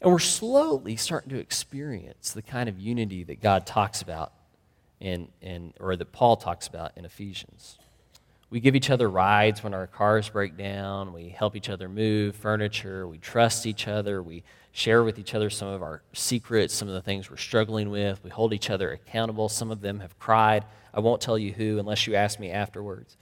And 0.00 0.12
we're 0.12 0.18
slowly 0.20 0.96
starting 0.96 1.30
to 1.30 1.38
experience 1.38 2.32
the 2.32 2.42
kind 2.42 2.68
of 2.68 2.78
unity 2.78 3.24
that 3.24 3.40
God 3.42 3.66
talks 3.66 4.02
about 4.02 4.32
in, 5.00 5.28
in 5.40 5.74
or 5.80 5.96
that 5.96 6.12
Paul 6.12 6.36
talks 6.36 6.68
about 6.68 6.92
in 6.96 7.04
Ephesians. 7.04 7.78
We 8.54 8.60
give 8.60 8.76
each 8.76 8.88
other 8.88 9.10
rides 9.10 9.64
when 9.64 9.74
our 9.74 9.88
cars 9.88 10.28
break 10.28 10.56
down. 10.56 11.12
We 11.12 11.28
help 11.28 11.56
each 11.56 11.68
other 11.68 11.88
move 11.88 12.36
furniture. 12.36 13.08
We 13.08 13.18
trust 13.18 13.66
each 13.66 13.88
other. 13.88 14.22
We 14.22 14.44
share 14.70 15.02
with 15.02 15.18
each 15.18 15.34
other 15.34 15.50
some 15.50 15.66
of 15.66 15.82
our 15.82 16.02
secrets, 16.12 16.72
some 16.72 16.86
of 16.86 16.94
the 16.94 17.02
things 17.02 17.28
we're 17.28 17.36
struggling 17.36 17.90
with. 17.90 18.22
We 18.22 18.30
hold 18.30 18.52
each 18.52 18.70
other 18.70 18.92
accountable. 18.92 19.48
Some 19.48 19.72
of 19.72 19.80
them 19.80 19.98
have 19.98 20.16
cried. 20.20 20.64
I 20.94 21.00
won't 21.00 21.20
tell 21.20 21.36
you 21.36 21.52
who 21.52 21.80
unless 21.80 22.06
you 22.06 22.14
ask 22.14 22.38
me 22.38 22.52
afterwards. 22.52 23.16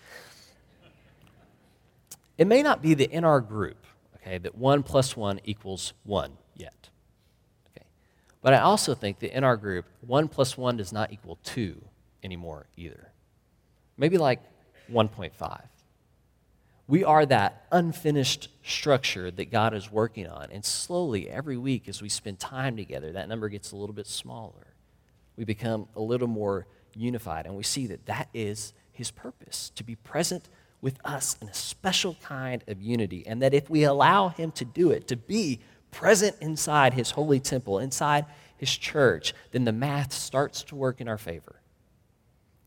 It 2.36 2.46
may 2.46 2.62
not 2.62 2.82
be 2.82 2.92
that 2.92 3.10
in 3.10 3.24
our 3.24 3.40
group, 3.40 3.86
okay, 4.16 4.36
that 4.36 4.54
one 4.54 4.82
plus 4.82 5.16
one 5.16 5.40
equals 5.44 5.94
one 6.04 6.32
yet. 6.54 6.90
Okay. 7.74 7.86
But 8.42 8.52
I 8.52 8.58
also 8.58 8.94
think 8.94 9.20
that 9.20 9.34
in 9.34 9.44
our 9.44 9.56
group, 9.56 9.86
one 10.02 10.28
plus 10.28 10.58
one 10.58 10.76
does 10.76 10.92
not 10.92 11.10
equal 11.10 11.38
two 11.42 11.82
anymore 12.22 12.66
either. 12.76 13.08
Maybe 13.96 14.18
like 14.18 14.42
1.5. 14.90 15.62
We 16.88 17.04
are 17.04 17.24
that 17.26 17.66
unfinished 17.70 18.48
structure 18.64 19.30
that 19.30 19.50
God 19.50 19.72
is 19.72 19.90
working 19.90 20.26
on. 20.26 20.48
And 20.50 20.64
slowly, 20.64 21.28
every 21.30 21.56
week, 21.56 21.88
as 21.88 22.02
we 22.02 22.08
spend 22.08 22.38
time 22.38 22.76
together, 22.76 23.12
that 23.12 23.28
number 23.28 23.48
gets 23.48 23.72
a 23.72 23.76
little 23.76 23.94
bit 23.94 24.06
smaller. 24.06 24.74
We 25.36 25.44
become 25.44 25.88
a 25.96 26.00
little 26.00 26.28
more 26.28 26.66
unified. 26.94 27.46
And 27.46 27.56
we 27.56 27.62
see 27.62 27.86
that 27.86 28.06
that 28.06 28.28
is 28.34 28.74
His 28.92 29.10
purpose 29.10 29.70
to 29.76 29.84
be 29.84 29.94
present 29.94 30.48
with 30.80 30.98
us 31.04 31.36
in 31.40 31.48
a 31.48 31.54
special 31.54 32.16
kind 32.22 32.62
of 32.66 32.82
unity. 32.82 33.24
And 33.26 33.40
that 33.40 33.54
if 33.54 33.70
we 33.70 33.84
allow 33.84 34.28
Him 34.28 34.50
to 34.52 34.64
do 34.64 34.90
it, 34.90 35.06
to 35.08 35.16
be 35.16 35.60
present 35.92 36.36
inside 36.40 36.94
His 36.94 37.12
holy 37.12 37.40
temple, 37.40 37.78
inside 37.78 38.26
His 38.56 38.76
church, 38.76 39.32
then 39.52 39.64
the 39.64 39.72
math 39.72 40.12
starts 40.12 40.64
to 40.64 40.74
work 40.74 41.00
in 41.00 41.08
our 41.08 41.18
favor 41.18 41.61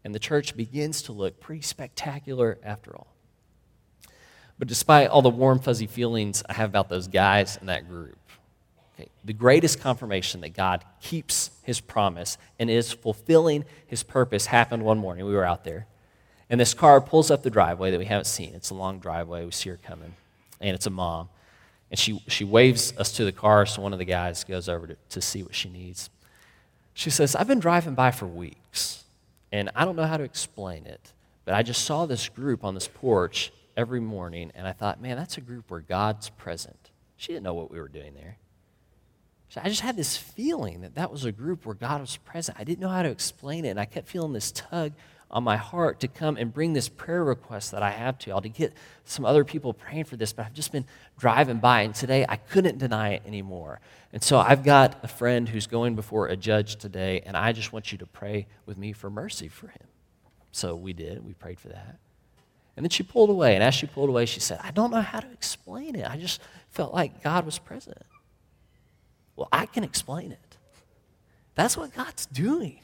and 0.06 0.13
the 0.13 0.20
church 0.20 0.56
begins 0.56 1.02
to 1.02 1.12
look 1.12 1.41
pretty 1.41 1.63
spectacular 1.63 2.60
after 2.63 2.96
all. 2.96 3.08
But 4.60 4.68
despite 4.68 5.10
all 5.10 5.24
the 5.24 5.30
warm, 5.32 5.60
fuzzy 5.60 5.88
feelings 5.88 6.44
I 6.48 6.54
have 6.54 6.70
about 6.70 6.89
those 6.89 7.08
guys 7.08 7.58
in 7.58 7.65
that 7.65 7.89
group, 7.89 8.15
okay, 8.94 9.10
the 9.26 9.34
greatest 9.34 9.82
confirmation 9.82 10.41
that 10.41 10.54
God 10.54 10.86
keeps 11.02 11.50
his 11.63 11.82
promise 11.82 12.38
and 12.60 12.70
is 12.70 12.94
fulfilling 12.94 13.65
his 13.88 14.04
purpose 14.04 14.46
happened 14.46 14.84
one 14.86 15.00
morning. 15.00 15.26
We 15.26 15.34
were 15.34 15.44
out 15.44 15.63
there, 15.63 15.88
and 16.52 16.60
this 16.60 16.76
car 16.76 17.02
pulls 17.02 17.32
up 17.32 17.41
the 17.41 17.50
driveway 17.50 17.89
that 17.89 17.98
we 17.98 18.06
haven't 18.06 18.26
seen. 18.26 18.54
It's 18.54 18.70
a 18.70 18.76
long 18.76 19.00
driveway. 19.00 19.44
We 19.44 19.52
see 19.52 19.72
her 19.72 19.80
coming, 19.84 20.13
and 20.62 20.76
it's 20.76 20.86
a 20.86 20.91
mom. 20.91 21.30
And 21.89 22.00
she, 22.00 22.24
she 22.28 22.44
waves 22.44 22.94
us 22.98 23.12
to 23.13 23.26
the 23.26 23.32
car, 23.32 23.65
so 23.65 23.82
one 23.82 23.91
of 23.91 24.00
the 24.00 24.06
guys 24.06 24.44
goes 24.44 24.70
over 24.70 24.86
to, 24.86 24.98
to 25.10 25.20
see 25.22 25.41
what 25.41 25.56
she 25.56 25.68
needs. 25.68 26.12
She 26.94 27.10
says, 27.10 27.36
I've 27.36 27.48
been 27.48 27.60
driving 27.60 27.96
by 27.96 28.12
for 28.12 28.28
weeks 28.28 29.05
and 29.51 29.69
I 29.75 29.86
don't 29.86 29.95
know 29.95 30.05
how 30.05 30.17
to 30.17 30.23
explain 30.23 30.86
it, 30.86 31.13
but 31.45 31.53
I 31.53 31.63
just 31.63 31.86
saw 31.86 32.05
this 32.05 32.29
group 32.29 32.63
on 32.63 32.73
this 32.73 32.88
porch 32.88 33.51
every 33.77 33.99
morning, 33.99 34.51
and 34.55 34.67
I 34.67 34.71
thought, 34.71 35.01
man, 35.01 35.17
that's 35.17 35.38
a 35.38 35.41
group 35.41 35.69
where 35.69 35.81
God's 35.81 36.29
present. 36.29 36.91
She 37.17 37.34
didn't 37.34 37.43
know 37.43 37.53
what 37.53 37.71
we 37.71 37.79
were 37.79 37.88
doing 37.88 38.13
there. 38.13 38.38
So 39.49 39.62
I 39.63 39.69
just 39.69 39.81
had 39.81 39.95
this 39.95 40.17
feeling 40.17 40.81
that 40.81 40.95
that 40.95 41.12
was 41.12 41.23
a 41.23 41.31
group 41.31 41.65
where 41.65 41.75
God 41.75 42.01
was 42.01 42.17
present. 42.17 42.58
I 42.60 42.63
didn't 42.63 42.79
know 42.79 42.89
how 42.89 43.03
to 43.03 43.10
explain 43.10 43.65
it, 43.65 43.69
and 43.69 43.79
I 43.79 43.86
kept 43.86 44.08
feeling 44.08 44.34
this 44.34 44.51
tug 44.51 44.93
on 45.36 45.43
my 45.43 45.58
heart 45.58 46.00
to 46.00 46.08
come 46.08 46.38
and 46.38 46.54
bring 46.54 46.71
this 46.71 46.88
prayer 46.88 47.21
request 47.21 47.71
that 47.71 47.84
I 47.84 47.91
have 47.91 48.17
to 48.19 48.30
y'all, 48.30 48.39
to 48.39 48.48
get 48.48 48.74
some 49.04 49.26
other 49.26 49.43
people 49.43 49.74
praying 49.74 50.06
for 50.06 50.15
this, 50.15 50.32
but 50.32 50.45
I've 50.45 50.54
just 50.54 50.71
been 50.71 50.86
driving 51.19 51.58
by, 51.58 51.82
and 51.82 51.93
today 51.93 52.26
I 52.28 52.38
couldn't 52.38 52.78
deny 52.78 53.15
it 53.15 53.24
anymore. 53.26 53.82
And 54.13 54.24
so 54.24 54.38
I've 54.39 54.63
got 54.63 54.98
a 55.04 55.10
friend 55.10 55.50
who's 55.50 55.67
going 55.67 55.93
before 55.95 56.28
a 56.28 56.38
judge 56.38 56.78
today, 56.78 57.21
and 57.26 57.36
I 57.36 57.52
just 57.52 57.74
want 57.74 57.91
you 57.91 57.98
to 57.98 58.06
pray 58.06 58.48
with 58.65 58.78
me 58.78 58.93
for 58.93 59.10
mercy 59.10 59.50
for 59.50 59.67
him. 59.67 59.88
So 60.54 60.74
we 60.74 60.93
did. 60.93 61.26
We 61.26 61.34
prayed 61.34 61.60
for 61.60 61.67
that. 61.67 61.98
And 62.78 62.86
then 62.86 62.89
she 62.89 63.04
pulled 63.04 63.30
away, 63.30 63.56
and 63.56 63.63
as 63.63 63.76
she 63.76 63.88
pulled 63.88 64.08
away, 64.08 64.26
she 64.26 64.39
said, 64.39 64.62
I 64.63 64.71
don't 64.71 64.89
know 64.89 65.02
how 65.02 65.19
to 65.19 65.32
explain 65.34 65.95
it. 65.95 66.10
I 66.10 66.15
just 66.15 66.41
felt 66.69 66.93
like 66.93 67.21
God 67.21 67.45
was 67.45 67.60
present. 67.60 68.02
Well, 69.36 69.50
I 69.52 69.65
can 69.65 69.84
explain 69.84 70.32
it. 70.32 70.58
That's 71.56 71.76
what 71.76 71.93
God's 71.93 72.26
doing. 72.26 72.80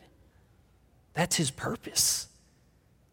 That's 1.14 1.38
his 1.38 1.50
purpose. 1.50 2.28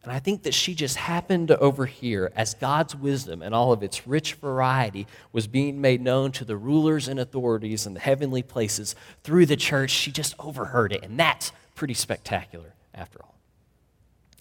And 0.05 0.13
I 0.13 0.21
think 0.21 0.45
that 0.45 0.55
she 0.55 0.75
just 0.75 0.97
happened 0.97 1.49
to 1.49 1.59
overhear 1.59 2.31
as 2.37 2.55
God's 2.55 2.95
wisdom 2.95 3.43
and 3.43 3.55
all 3.55 3.73
of 3.73 3.83
its 3.83 4.07
rich 4.07 4.35
variety 4.35 5.07
was 5.33 5.47
being 5.47 5.81
made 5.81 6.01
known 6.01 6.31
to 6.33 6.45
the 6.45 6.57
rulers 6.57 7.09
and 7.09 7.19
authorities 7.19 7.85
in 7.85 7.95
the 7.95 8.01
heavenly 8.01 8.43
places 8.43 8.95
through 9.25 9.47
the 9.47 9.57
church. 9.57 9.91
She 9.91 10.13
just 10.13 10.35
overheard 10.39 10.93
it. 10.93 11.03
And 11.03 11.19
that's 11.19 11.53
pretty 11.75 11.95
spectacular 11.95 12.75
after 12.95 13.19
all. 13.23 13.35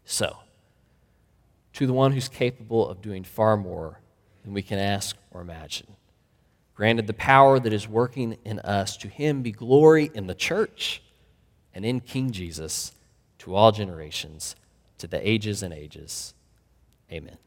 So, 0.05 0.37
to 1.73 1.87
the 1.87 1.93
one 1.93 2.11
who's 2.11 2.29
capable 2.29 2.87
of 2.87 3.01
doing 3.01 3.23
far 3.23 3.57
more 3.57 3.99
than 4.43 4.53
we 4.53 4.61
can 4.61 4.79
ask 4.79 5.17
or 5.31 5.41
imagine, 5.41 5.87
granted 6.75 7.07
the 7.07 7.13
power 7.13 7.59
that 7.59 7.73
is 7.73 7.87
working 7.87 8.37
in 8.45 8.59
us, 8.59 8.95
to 8.97 9.07
him 9.07 9.41
be 9.41 9.51
glory 9.51 10.11
in 10.13 10.27
the 10.27 10.35
church 10.35 11.01
and 11.73 11.83
in 11.83 11.99
King 11.99 12.31
Jesus 12.31 12.93
to 13.39 13.53
all 13.53 13.71
generations 13.71 14.55
to 14.97 15.07
the 15.07 15.27
ages 15.27 15.63
and 15.63 15.73
ages. 15.73 16.33
Amen. 17.11 17.37